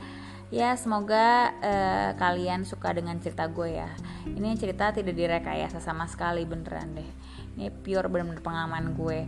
Ya 0.46 0.78
semoga 0.78 1.50
uh, 1.58 2.10
kalian 2.14 2.62
suka 2.62 2.94
dengan 2.94 3.18
cerita 3.18 3.50
gue 3.50 3.82
ya. 3.82 3.90
Ini 4.30 4.54
cerita 4.54 4.94
tidak 4.94 5.18
direkayasa 5.18 5.82
sama 5.82 6.06
sekali 6.06 6.46
beneran 6.46 6.94
deh. 6.94 7.10
Ini 7.58 7.74
pure 7.74 8.06
bener-bener 8.06 8.44
pengalaman 8.44 8.94
gue 8.94 9.26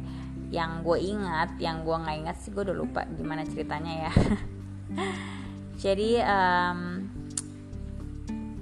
yang 0.49 0.81
gue 0.81 0.99
ingat 0.99 1.61
yang 1.61 1.85
gue 1.85 1.97
nggak 1.97 2.17
ingat 2.25 2.37
sih 2.41 2.51
gue 2.53 2.65
udah 2.65 2.77
lupa 2.77 3.05
gimana 3.17 3.45
ceritanya 3.45 4.09
ya. 4.09 4.13
Jadi 5.85 6.19
um, 6.25 6.81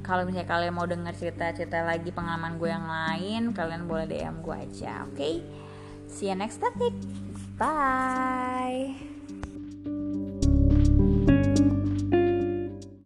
kalau 0.05 0.23
misalnya 0.23 0.47
kalian 0.47 0.75
mau 0.75 0.87
dengar 0.87 1.17
cerita-cerita 1.17 1.83
lagi 1.83 2.13
pengalaman 2.13 2.59
gue 2.61 2.71
yang 2.71 2.87
lain 2.87 3.43
kalian 3.57 3.89
boleh 3.89 4.07
DM 4.07 4.43
gue 4.43 4.57
aja 4.57 5.07
oke? 5.07 5.17
Okay? 5.17 5.35
see 6.07 6.31
you 6.31 6.37
next 6.39 6.63
topic. 6.63 6.95
Bye 7.59 9.06